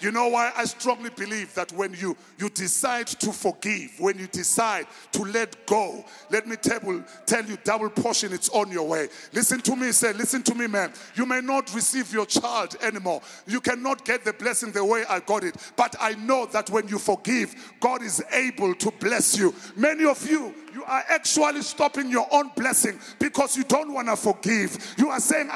You 0.00 0.12
know 0.12 0.28
why 0.28 0.52
I 0.56 0.64
strongly 0.64 1.10
believe 1.10 1.52
that 1.54 1.72
when 1.72 1.92
you, 1.94 2.16
you 2.38 2.48
decide 2.50 3.08
to 3.08 3.32
forgive, 3.32 3.98
when 3.98 4.16
you 4.18 4.28
decide 4.28 4.86
to 5.12 5.22
let 5.22 5.66
go, 5.66 6.04
let 6.30 6.46
me 6.46 6.54
tell, 6.54 7.04
tell 7.26 7.44
you, 7.44 7.58
double 7.64 7.90
portion, 7.90 8.32
it's 8.32 8.48
on 8.50 8.70
your 8.70 8.86
way. 8.86 9.08
Listen 9.32 9.60
to 9.62 9.74
me, 9.74 9.90
say, 9.90 10.12
listen 10.12 10.42
to 10.44 10.54
me, 10.54 10.68
man. 10.68 10.92
You 11.16 11.26
may 11.26 11.40
not 11.40 11.74
receive 11.74 12.12
your 12.12 12.26
child 12.26 12.76
anymore. 12.80 13.22
You 13.46 13.60
cannot 13.60 14.04
get 14.04 14.24
the 14.24 14.32
blessing 14.32 14.70
the 14.70 14.84
way 14.84 15.04
I 15.08 15.18
got 15.18 15.42
it. 15.42 15.56
But 15.74 15.96
I 16.00 16.12
know 16.12 16.46
that 16.46 16.70
when 16.70 16.86
you 16.86 16.98
forgive, 16.98 17.54
God 17.80 18.02
is 18.02 18.22
able 18.32 18.76
to 18.76 18.92
bless 19.00 19.36
you. 19.36 19.52
Many 19.74 20.04
of 20.04 20.28
you, 20.28 20.54
you 20.78 20.84
are 20.84 21.02
actually 21.08 21.62
stopping 21.62 22.08
your 22.08 22.28
own 22.30 22.52
blessing 22.54 23.00
because 23.18 23.56
you 23.56 23.64
don't 23.64 23.92
want 23.92 24.06
to 24.06 24.14
forgive. 24.14 24.94
You 24.96 25.08
are 25.10 25.18
saying, 25.18 25.48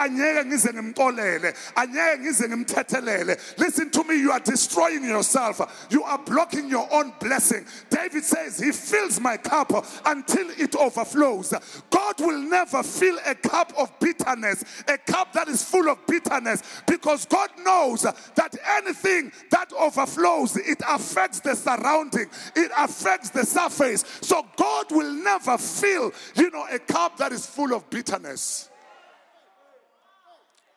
Listen 3.56 3.90
to 3.90 4.04
me, 4.04 4.18
you 4.18 4.32
are 4.32 4.40
destroying 4.40 5.04
yourself. 5.04 5.86
You 5.90 6.02
are 6.02 6.18
blocking 6.18 6.68
your 6.68 6.92
own 6.92 7.12
blessing. 7.20 7.64
David 7.88 8.24
says, 8.24 8.58
He 8.58 8.72
fills 8.72 9.20
my 9.20 9.36
cup 9.36 9.70
until 10.04 10.50
it 10.58 10.74
overflows. 10.74 11.54
God 11.90 12.14
will 12.18 12.40
never 12.40 12.82
fill 12.82 13.18
a 13.24 13.36
cup 13.36 13.72
of 13.78 13.96
bitterness, 14.00 14.64
a 14.88 14.98
cup 14.98 15.32
that 15.34 15.46
is 15.46 15.62
full 15.62 15.88
of 15.88 16.04
bitterness, 16.08 16.64
because 16.88 17.26
God 17.26 17.50
knows 17.64 18.02
that 18.02 18.56
anything 18.78 19.30
that 19.52 19.72
overflows, 19.78 20.56
it 20.56 20.82
affects 20.88 21.38
the 21.38 21.54
surrounding, 21.54 22.26
it 22.56 22.72
affects 22.76 23.30
the 23.30 23.46
surface. 23.46 24.04
So 24.22 24.44
God 24.56 24.86
will 24.90 25.11
never 25.12 25.58
fill, 25.58 26.12
you 26.34 26.50
know, 26.50 26.66
a 26.70 26.78
cup 26.78 27.16
that 27.18 27.32
is 27.32 27.46
full 27.46 27.74
of 27.74 27.88
bitterness. 27.90 28.68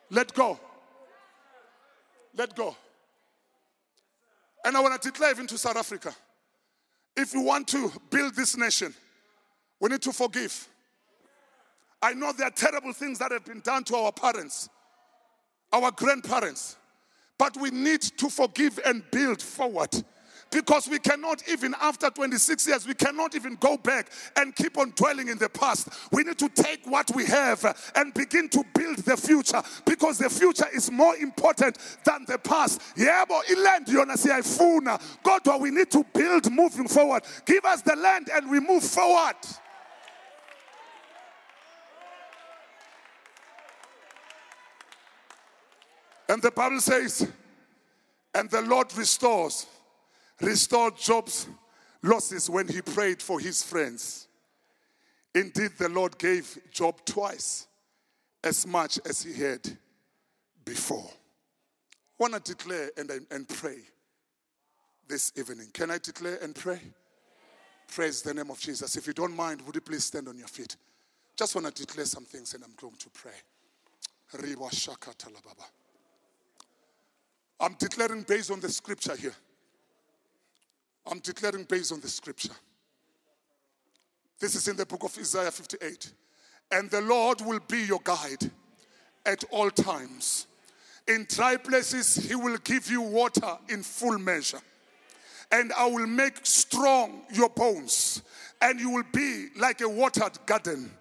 Let 0.10 0.34
go. 0.34 0.60
Let 2.36 2.56
go. 2.56 2.76
And 4.64 4.76
I 4.76 4.80
want 4.80 5.02
to 5.02 5.12
declare 5.12 5.32
even 5.32 5.48
to 5.48 5.58
South 5.58 5.78
Africa 5.78 6.16
if 7.16 7.34
we 7.34 7.42
want 7.42 7.68
to 7.70 7.92
build 8.10 8.36
this 8.36 8.58
nation, 8.58 8.94
we 9.80 9.90
need 9.90 10.02
to 10.02 10.12
forgive. 10.12 10.68
I 12.02 12.14
know 12.14 12.32
there 12.34 12.48
are 12.48 12.52
terrible 12.52 12.94
things 12.94 13.20
that 13.20 13.32
have 13.32 13.46
been 13.46 13.62
done 13.62 13.84
to 13.86 13.96
our 13.96 14.12
parents, 14.12 14.70
our 15.72 15.92
grandparents, 15.92 16.78
but 17.38 17.58
we 17.58 17.72
need 17.72 18.02
to 18.02 18.30
forgive 18.30 18.80
and 18.86 19.04
build 19.12 19.42
forward. 19.42 20.04
Because 20.56 20.88
we 20.88 21.00
cannot 21.00 21.44
even, 21.50 21.76
after 21.82 22.10
26 22.10 22.66
years, 22.70 22.88
we 22.88 22.94
cannot 22.94 23.36
even 23.36 23.56
go 23.56 23.76
back 23.76 24.10
and 24.38 24.56
keep 24.56 24.78
on 24.78 24.94
dwelling 24.96 25.28
in 25.28 25.38
the 25.38 25.50
past. 25.50 25.90
We 26.14 26.24
need 26.24 26.40
to 26.40 26.48
take 26.48 26.80
what 26.86 27.14
we 27.14 27.26
have 27.26 27.92
and 27.94 28.14
begin 28.14 28.48
to 28.48 28.64
build 28.74 29.00
the 29.00 29.18
future 29.18 29.62
because 29.86 30.18
the 30.18 30.30
future 30.30 30.68
is 30.74 30.90
more 30.90 31.18
important 31.18 31.78
than 32.06 32.24
the 32.26 32.38
past. 32.38 32.80
Yebo, 32.96 33.42
iland 33.50 33.88
yona 33.88 34.16
siyayifuna. 34.16 34.98
Kodwa 35.26 35.60
we 35.60 35.72
need 35.72 35.92
to 35.92 36.06
build 36.14 36.50
moving 36.50 36.88
forward. 36.88 37.24
Give 37.46 37.66
us 37.66 37.82
the 37.82 37.98
land 37.98 38.30
and 38.34 38.50
we 38.50 38.62
move 38.62 38.84
forward. 38.84 39.36
And 46.30 46.42
the 46.42 46.52
Bible 46.52 46.80
says, 46.80 47.30
and 48.34 48.50
the 48.50 48.62
Lord 48.62 48.96
restores 48.96 49.68
restored 50.42 50.98
Job's 50.98 51.48
losses 52.04 52.50
when 52.50 52.68
he 52.68 52.82
prayed 52.82 53.22
for 53.22 53.40
his 53.40 53.64
friends. 53.64 54.28
Indeed, 55.34 55.72
the 55.78 55.90
Lord 55.90 56.18
gave 56.18 56.58
Job 56.72 57.04
twice 57.06 57.68
as 58.44 58.66
much 58.66 59.00
as 59.06 59.24
he 59.24 59.34
had 59.34 59.78
before. 60.64 61.10
I 61.10 62.24
want 62.24 62.34
to 62.34 62.56
declare 62.56 62.92
and, 62.98 63.12
and 63.32 63.50
pray 63.50 63.80
this 65.08 65.34
evening. 65.36 65.68
Can 65.74 65.92
I 65.92 65.98
declare 65.98 66.38
and 66.42 66.56
pray? 66.56 66.80
Praise 67.88 68.22
the 68.22 68.34
name 68.34 68.50
of 68.50 68.60
Jesus. 68.60 68.96
If 68.96 69.08
you 69.08 69.14
don't 69.14 69.36
mind, 69.36 69.62
would 69.66 69.76
you 69.76 69.82
please 69.82 70.06
stand 70.06 70.28
on 70.28 70.38
your 70.38 70.48
feet? 70.48 70.76
Just 71.38 71.54
want 71.56 71.68
to 71.68 71.86
declare 71.86 72.06
some 72.06 72.24
things 72.24 72.54
and 72.54 72.64
I'm 72.64 72.74
going 72.80 72.96
to 72.98 73.10
pray. 73.10 73.32
I'm 77.60 77.76
declaring 77.78 78.24
based 78.24 78.52
on 78.52 78.60
the 78.60 78.70
scripture 78.70 79.16
here. 79.16 79.36
I'm 81.08 81.20
declaring 81.20 81.64
based 81.64 81.92
on 81.92 82.00
the 82.00 82.10
scripture. 82.10 82.54
This 84.40 84.56
is 84.56 84.68
in 84.68 84.76
the 84.76 84.86
book 84.86 85.04
of 85.04 85.18
Isaiah 85.18 85.52
58. 85.52 86.12
And 86.72 86.90
the 86.90 87.02
Lord 87.02 87.42
will 87.42 87.60
be 87.68 87.84
your 87.84 88.02
guide 88.04 88.50
at 89.26 89.44
all 89.52 89.70
times. 89.70 90.48
In 91.08 91.26
dry 91.30 91.58
places, 91.58 92.16
He 92.16 92.36
will 92.36 92.58
give 92.58 92.90
you 92.90 93.02
water 93.02 93.58
in 93.70 93.84
full 93.84 94.18
measure. 94.18 94.62
And 95.52 95.72
I 95.78 95.86
will 95.86 96.08
make 96.08 96.44
strong 96.44 97.22
your 97.32 97.50
bones, 97.50 98.24
and 98.62 98.80
you 98.80 98.90
will 98.90 99.06
be 99.14 99.50
like 99.56 99.82
a 99.82 99.88
watered 99.88 100.40
garden 100.48 100.92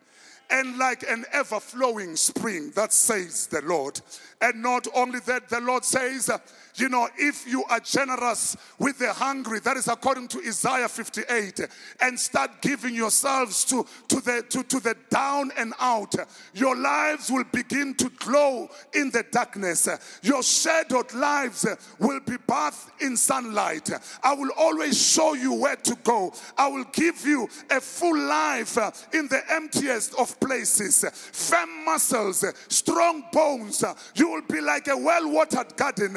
and 0.51 0.79
like 0.79 1.05
an 1.09 1.25
ever 1.33 1.61
flowing 1.61 2.17
spring. 2.17 2.73
That 2.75 2.93
says 2.93 3.47
the 3.47 3.63
Lord. 3.63 4.01
And 4.41 4.63
not 4.63 4.87
only 4.95 5.21
that, 5.21 5.49
the 5.49 5.61
Lord 5.61 5.85
says, 5.85 6.31
you 6.77 6.89
know, 6.89 7.09
if 7.17 7.47
you 7.47 7.65
are 7.65 7.81
generous 7.81 8.57
with 8.79 8.99
the 8.99 9.13
hungry, 9.13 9.61
that 9.61 9.77
is 9.77 9.89
according 9.89 10.29
to 10.29 10.39
Isaiah 10.47 10.89
58, 10.89 11.61
and 12.01 12.19
start 12.19 12.61
giving 12.61 12.95
yourselves 12.95 13.65
to, 13.67 13.87
to, 14.09 14.17
the, 14.17 14.45
to, 14.51 14.63
to 14.65 14.81
the 14.81 14.97
down 15.09 15.53
and 15.57 15.73
out, 15.79 16.15
your 16.53 16.77
lives 16.77 17.31
will 17.31 17.45
begin 17.53 17.95
to 17.95 18.11
glow 18.19 18.69
in 18.93 19.11
the 19.11 19.25
darkness. 19.31 19.89
Your 20.23 20.43
shadowed 20.43 21.15
lives 21.15 21.67
will 21.99 22.21
be 22.21 22.37
bathed 22.47 22.91
in 23.01 23.17
sunlight. 23.17 23.91
I 24.23 24.35
will 24.35 24.51
always 24.59 25.01
show 25.01 25.35
you 25.35 25.55
where 25.55 25.77
to 25.77 25.97
go. 26.03 26.33
I 26.59 26.69
will 26.69 26.85
give 26.93 27.25
you 27.25 27.49
a 27.71 27.81
full 27.81 28.19
life 28.19 28.77
in 29.13 29.29
the 29.29 29.41
emptiest 29.51 30.15
of 30.19 30.39
places. 30.45 31.05
Firm 31.33 31.85
muscles, 31.85 32.45
strong 32.69 33.25
bones. 33.33 33.85
You 34.15 34.31
will 34.31 34.43
be 34.43 34.61
like 34.61 34.89
a 34.89 34.97
well 34.97 35.31
watered 35.31 35.77
garden 35.77 36.17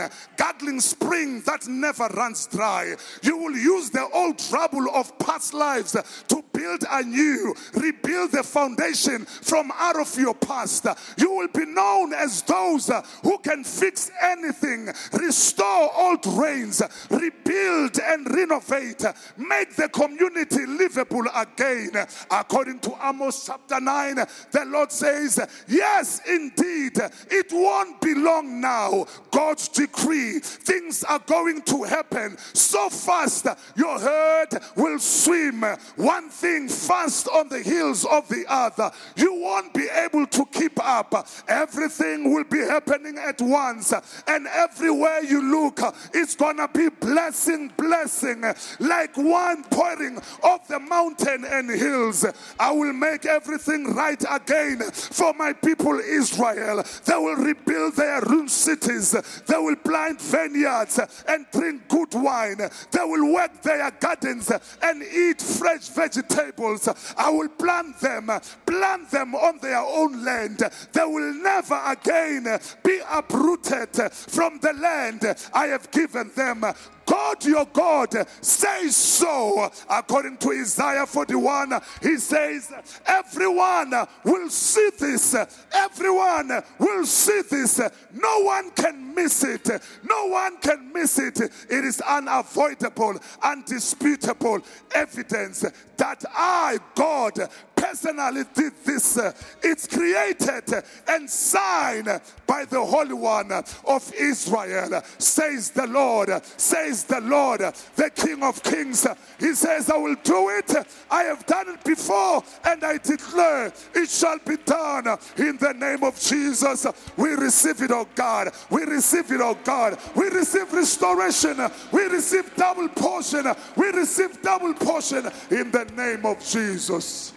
sparkling 0.57 0.79
spring 0.79 1.41
that 1.41 1.67
never 1.67 2.07
runs 2.07 2.47
dry. 2.47 2.95
You 3.21 3.37
will 3.37 3.55
use 3.55 3.89
the 3.89 4.07
old 4.13 4.39
trouble 4.39 4.87
of 4.93 5.17
past 5.19 5.53
lives 5.53 5.95
to 6.27 6.43
build 6.53 6.83
anew, 6.89 7.53
rebuild 7.73 8.31
the 8.31 8.43
foundation 8.43 9.25
from 9.25 9.71
out 9.75 9.99
of 9.99 10.17
your 10.17 10.33
past. 10.33 10.87
You 11.17 11.31
will 11.31 11.47
be 11.49 11.65
known 11.65 12.13
as 12.13 12.41
those 12.43 12.89
who 13.23 13.37
can 13.39 13.63
fix 13.63 14.09
anything, 14.21 14.89
restore 15.13 15.91
old 15.95 16.25
rains, 16.25 16.81
rebuild 17.09 17.99
and 17.99 18.29
renovate, 18.33 19.03
make 19.37 19.75
the 19.75 19.89
community 19.89 20.65
livable 20.65 21.25
again. 21.35 21.91
According 22.31 22.79
to 22.79 22.95
Amos 23.03 23.45
chapter 23.45 23.79
9, 23.79 24.06
the 24.15 24.65
Lord 24.65 24.91
says, 24.91 25.39
Yes, 25.67 26.21
indeed, 26.27 26.97
it 27.29 27.47
won't 27.51 28.01
be 28.01 28.15
long 28.15 28.61
now. 28.61 29.05
God's 29.31 29.67
decree 29.67 30.39
things 30.39 31.03
are 31.03 31.19
going 31.19 31.61
to 31.63 31.83
happen 31.83 32.37
so 32.53 32.89
fast, 32.89 33.47
your 33.75 33.99
herd 33.99 34.49
will 34.75 34.99
swim 34.99 35.63
one 35.95 36.29
thing 36.29 36.67
fast 36.67 37.27
on 37.29 37.49
the 37.49 37.61
heels 37.61 38.05
of 38.05 38.27
the 38.27 38.45
other. 38.47 38.91
You 39.15 39.33
won't 39.41 39.73
be 39.73 39.87
able 39.89 40.27
to 40.27 40.45
keep 40.51 40.79
up. 40.83 41.27
Everything 41.47 42.33
will 42.33 42.43
be 42.43 42.59
happening 42.59 43.17
at 43.17 43.41
once, 43.41 43.93
and 44.27 44.47
everywhere 44.47 45.23
you 45.23 45.41
look, 45.41 45.79
it's 46.13 46.35
gonna 46.35 46.67
be 46.67 46.89
blessing, 46.89 47.71
blessing, 47.77 48.43
like 48.79 49.15
one 49.17 49.63
pouring 49.65 50.19
off 50.43 50.67
the 50.67 50.79
mountain 50.79 51.45
and 51.45 51.69
hills. 51.69 52.25
I 52.59 52.71
will 52.71 52.93
make 52.93 53.25
everything 53.25 53.95
right 53.97 54.23
again 54.29 54.79
for 54.91 55.33
my 55.33 55.53
people 55.53 55.99
Israel. 55.99 56.83
They 57.05 57.15
will 57.15 57.35
rebuild 57.35 57.95
their 57.95 58.21
ruined 58.21 58.51
cities, 58.51 59.11
they 59.47 59.57
will 59.57 59.75
plant 59.75 60.21
vineyards 60.21 60.99
and 61.27 61.45
drink 61.51 61.87
good 61.87 62.13
wine. 62.13 62.57
They 62.91 63.03
will 63.03 63.33
work 63.33 63.61
their 63.63 63.89
gardens 63.91 64.51
and 64.81 65.03
eat 65.03 65.41
fresh 65.41 65.87
vegetables. 65.89 66.87
I 67.17 67.29
will 67.29 67.49
plant 67.49 67.99
them, 67.99 68.29
plant 68.65 69.11
them 69.11 69.35
on 69.35 69.57
their 69.59 69.79
own 69.79 70.23
land. 70.23 70.59
They 70.93 71.05
will 71.05 71.33
never 71.33 71.81
again 71.85 72.59
be 72.83 72.99
uprooted 73.09 74.11
from 74.11 74.59
the 74.59 74.73
land 74.73 75.35
I 75.53 75.67
have 75.67 75.89
given 75.91 76.31
them. 76.35 76.63
God 77.07 77.45
your 77.45 77.65
God 77.65 78.13
says 78.41 78.95
so. 78.95 79.71
According 79.89 80.37
to 80.37 80.51
Isaiah 80.51 81.05
41, 81.05 81.73
he 82.01 82.17
says, 82.17 82.71
Everyone 83.05 83.93
will 84.23 84.49
see 84.49 84.89
this. 84.99 85.35
Everyone 85.73 86.51
will 86.77 87.05
see 87.05 87.41
this. 87.49 87.79
No 88.13 88.39
one 88.41 88.71
can 88.71 89.06
miss 89.17 89.43
it. 89.43 89.67
No 90.03 90.27
one 90.27 90.57
can 90.57 90.93
miss 90.93 91.17
it. 91.17 91.39
It 91.39 91.83
is 91.83 91.99
unavoidable, 92.01 93.19
undisputable 93.41 94.59
evidence 94.93 95.65
that 95.97 96.23
I, 96.35 96.77
God, 96.95 97.33
personally 97.75 98.43
did 98.53 98.73
this. 98.85 99.19
It's 99.63 99.87
created 99.87 100.83
and 101.07 101.29
signed 101.29 102.09
by 102.45 102.65
the 102.65 102.83
Holy 102.83 103.13
One 103.13 103.51
of 103.51 104.13
Israel, 104.13 105.01
says 105.17 105.71
the 105.71 105.87
Lord, 105.87 106.29
says 106.57 107.03
the 107.03 107.21
Lord, 107.21 107.61
the 107.95 108.09
King 108.15 108.43
of 108.43 108.61
Kings. 108.63 109.07
He 109.39 109.53
says, 109.53 109.89
I 109.89 109.97
will 109.97 110.15
do 110.23 110.49
it. 110.49 110.71
I 111.09 111.23
have 111.23 111.45
done 111.45 111.69
it 111.69 111.83
before, 111.83 112.43
and 112.63 112.83
I 112.83 112.97
declare 112.97 113.73
it 113.95 114.09
shall 114.09 114.39
be 114.45 114.57
done 114.57 115.07
in 115.37 115.57
the 115.57 115.73
name 115.73 116.03
of 116.03 116.19
Jesus. 116.19 116.85
We 117.15 117.29
receive 117.29 117.81
it, 117.81 117.91
oh 117.91 118.07
God. 118.15 118.49
We 118.69 118.83
receive 119.07 119.31
it, 119.31 119.41
oh 119.41 119.57
God. 119.63 119.97
We 120.15 120.27
receive 120.27 120.71
restoration. 120.73 121.57
We 121.91 122.03
receive 122.03 122.55
double 122.55 122.89
portion. 122.89 123.45
We 123.75 123.87
receive 123.87 124.41
double 124.41 124.73
portion 124.73 125.29
in 125.49 125.71
the 125.71 125.85
name 125.95 126.25
of 126.25 126.43
Jesus. 126.45 127.33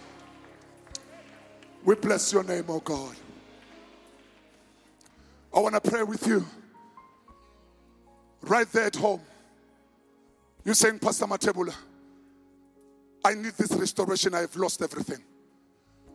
We 1.85 1.95
bless 1.95 2.33
your 2.33 2.43
name, 2.43 2.65
oh 2.67 2.79
God. 2.79 3.15
I 5.53 5.59
want 5.59 5.75
to 5.75 5.81
pray 5.81 6.03
with 6.03 6.25
you 6.27 6.45
right 8.41 8.69
there 8.71 8.85
at 8.85 8.95
home. 8.95 9.21
You're 10.63 10.75
saying, 10.75 10.99
Pastor 10.99 11.25
Mathebula, 11.25 11.73
I 13.23 13.33
need 13.33 13.53
this 13.53 13.71
restoration. 13.71 14.33
I 14.35 14.41
have 14.41 14.55
lost 14.55 14.81
everything. 14.81 15.19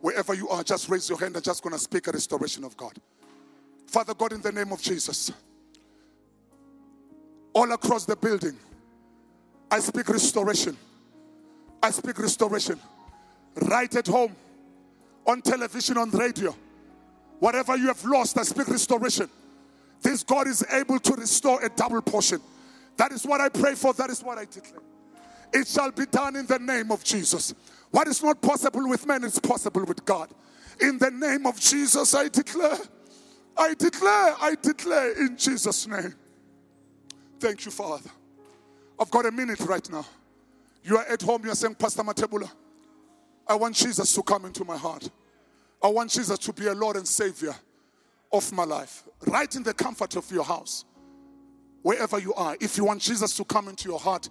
Wherever 0.01 0.33
you 0.33 0.47
are, 0.49 0.63
just 0.63 0.89
raise 0.89 1.09
your 1.09 1.19
hand. 1.19 1.35
I'm 1.35 1.41
just 1.41 1.63
going 1.63 1.73
to 1.73 1.79
speak 1.79 2.07
a 2.07 2.11
restoration 2.11 2.63
of 2.63 2.77
God. 2.77 2.93
Father 3.87 4.13
God, 4.13 4.33
in 4.33 4.41
the 4.41 4.51
name 4.51 4.71
of 4.71 4.81
Jesus, 4.81 5.31
all 7.57 7.71
across 7.71 8.05
the 8.05 8.15
building, 8.15 8.55
I 9.71 9.79
speak 9.79 10.07
restoration. 10.09 10.77
I 11.81 11.89
speak 11.89 12.19
restoration. 12.19 12.79
Right 13.55 13.93
at 13.95 14.05
home, 14.05 14.35
on 15.25 15.41
television, 15.41 15.97
on 15.97 16.11
radio, 16.11 16.55
whatever 17.39 17.75
you 17.75 17.87
have 17.87 18.05
lost, 18.05 18.37
I 18.37 18.43
speak 18.43 18.67
restoration. 18.67 19.27
This 20.03 20.23
God 20.23 20.47
is 20.47 20.63
able 20.71 20.99
to 20.99 21.13
restore 21.15 21.65
a 21.65 21.69
double 21.69 22.01
portion. 22.03 22.39
That 22.95 23.11
is 23.11 23.25
what 23.25 23.41
I 23.41 23.49
pray 23.49 23.73
for. 23.73 23.91
That 23.93 24.11
is 24.11 24.21
what 24.21 24.37
I 24.37 24.45
declare. 24.45 24.81
It 25.51 25.67
shall 25.67 25.91
be 25.91 26.05
done 26.05 26.35
in 26.35 26.45
the 26.45 26.59
name 26.59 26.91
of 26.91 27.03
Jesus. 27.03 27.55
What 27.89 28.07
is 28.07 28.21
not 28.21 28.39
possible 28.39 28.87
with 28.87 29.07
men 29.07 29.23
is 29.23 29.39
possible 29.39 29.83
with 29.83 30.05
God. 30.05 30.29
In 30.79 30.99
the 30.99 31.09
name 31.09 31.47
of 31.47 31.59
Jesus, 31.59 32.13
I 32.13 32.27
declare, 32.27 32.77
I 33.57 33.73
declare, 33.73 34.35
I 34.39 34.55
declare 34.61 35.19
in 35.19 35.35
Jesus' 35.35 35.87
name. 35.87 36.13
Thank 37.39 37.65
you, 37.65 37.71
Father. 37.71 38.09
I've 38.99 39.11
got 39.11 39.25
a 39.25 39.31
minute 39.31 39.59
right 39.61 39.89
now. 39.91 40.05
You 40.83 40.97
are 40.97 41.05
at 41.05 41.21
home, 41.21 41.43
you're 41.45 41.55
saying, 41.55 41.75
Pastor 41.75 42.01
Mathebula, 42.01 42.49
I 43.47 43.55
want 43.55 43.75
Jesus 43.75 44.13
to 44.13 44.23
come 44.23 44.45
into 44.45 44.65
my 44.65 44.77
heart. 44.77 45.09
I 45.81 45.87
want 45.89 46.11
Jesus 46.11 46.39
to 46.39 46.53
be 46.53 46.67
a 46.67 46.73
Lord 46.73 46.95
and 46.95 47.07
Savior 47.07 47.55
of 48.31 48.51
my 48.51 48.63
life. 48.63 49.03
Right 49.27 49.53
in 49.55 49.63
the 49.63 49.73
comfort 49.73 50.15
of 50.15 50.29
your 50.31 50.43
house, 50.43 50.85
wherever 51.83 52.19
you 52.19 52.33
are. 52.33 52.57
If 52.59 52.77
you 52.77 52.85
want 52.85 53.01
Jesus 53.01 53.35
to 53.37 53.45
come 53.45 53.67
into 53.67 53.89
your 53.89 53.99
heart 53.99 54.29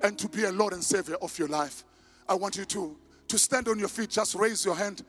and 0.00 0.18
to 0.18 0.28
be 0.28 0.44
a 0.44 0.52
Lord 0.52 0.72
and 0.72 0.82
Savior 0.82 1.16
of 1.22 1.38
your 1.38 1.48
life, 1.48 1.84
I 2.28 2.34
want 2.34 2.56
you 2.56 2.64
to, 2.64 2.96
to 3.28 3.38
stand 3.38 3.68
on 3.68 3.78
your 3.78 3.88
feet. 3.88 4.10
Just 4.10 4.34
raise 4.34 4.64
your 4.64 4.74
hand 4.74 5.04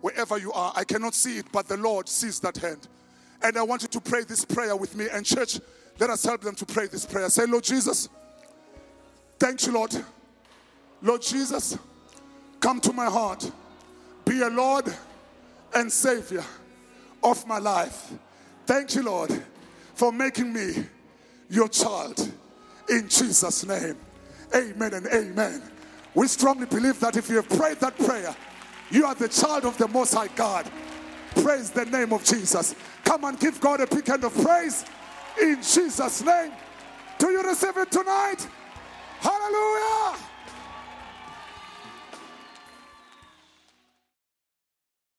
wherever 0.00 0.38
you 0.38 0.52
are. 0.52 0.72
I 0.76 0.84
cannot 0.84 1.14
see 1.14 1.38
it, 1.38 1.46
but 1.52 1.66
the 1.66 1.76
Lord 1.76 2.08
sees 2.08 2.40
that 2.40 2.56
hand. 2.56 2.88
And 3.42 3.56
I 3.58 3.62
want 3.62 3.82
you 3.82 3.88
to 3.88 4.00
pray 4.00 4.22
this 4.24 4.44
prayer 4.44 4.76
with 4.76 4.96
me. 4.96 5.08
And, 5.12 5.26
church, 5.26 5.58
let 6.02 6.10
us 6.10 6.24
help 6.24 6.40
them 6.40 6.56
to 6.56 6.66
pray 6.66 6.88
this 6.88 7.06
prayer. 7.06 7.30
Say, 7.30 7.46
Lord 7.46 7.62
Jesus, 7.62 8.08
thank 9.38 9.64
you, 9.64 9.72
Lord. 9.72 9.94
Lord 11.00 11.22
Jesus, 11.22 11.78
come 12.58 12.80
to 12.80 12.92
my 12.92 13.04
heart. 13.04 13.48
Be 14.24 14.40
a 14.40 14.48
Lord 14.48 14.92
and 15.72 15.92
Savior 15.92 16.42
of 17.22 17.46
my 17.46 17.58
life. 17.58 18.12
Thank 18.66 18.96
you, 18.96 19.04
Lord, 19.04 19.44
for 19.94 20.10
making 20.10 20.52
me 20.52 20.84
your 21.48 21.68
child. 21.68 22.18
In 22.88 23.08
Jesus' 23.08 23.64
name. 23.64 23.96
Amen 24.52 24.94
and 24.94 25.06
amen. 25.06 25.62
We 26.16 26.26
strongly 26.26 26.66
believe 26.66 26.98
that 26.98 27.16
if 27.16 27.28
you 27.28 27.36
have 27.36 27.48
prayed 27.48 27.78
that 27.78 27.96
prayer, 27.96 28.34
you 28.90 29.06
are 29.06 29.14
the 29.14 29.28
child 29.28 29.66
of 29.66 29.78
the 29.78 29.86
Most 29.86 30.14
High 30.14 30.34
God. 30.34 30.68
Praise 31.36 31.70
the 31.70 31.84
name 31.84 32.12
of 32.12 32.24
Jesus. 32.24 32.74
Come 33.04 33.22
and 33.22 33.38
give 33.38 33.60
God 33.60 33.80
a 33.80 33.86
big 33.86 34.08
hand 34.08 34.24
of 34.24 34.34
praise 34.42 34.84
in 35.40 35.56
Jesus' 35.56 36.22
name. 36.22 36.52
Do 37.18 37.30
you 37.30 37.42
receive 37.42 37.76
it 37.76 37.90
tonight? 37.90 38.46
Hallelujah. 39.20 40.18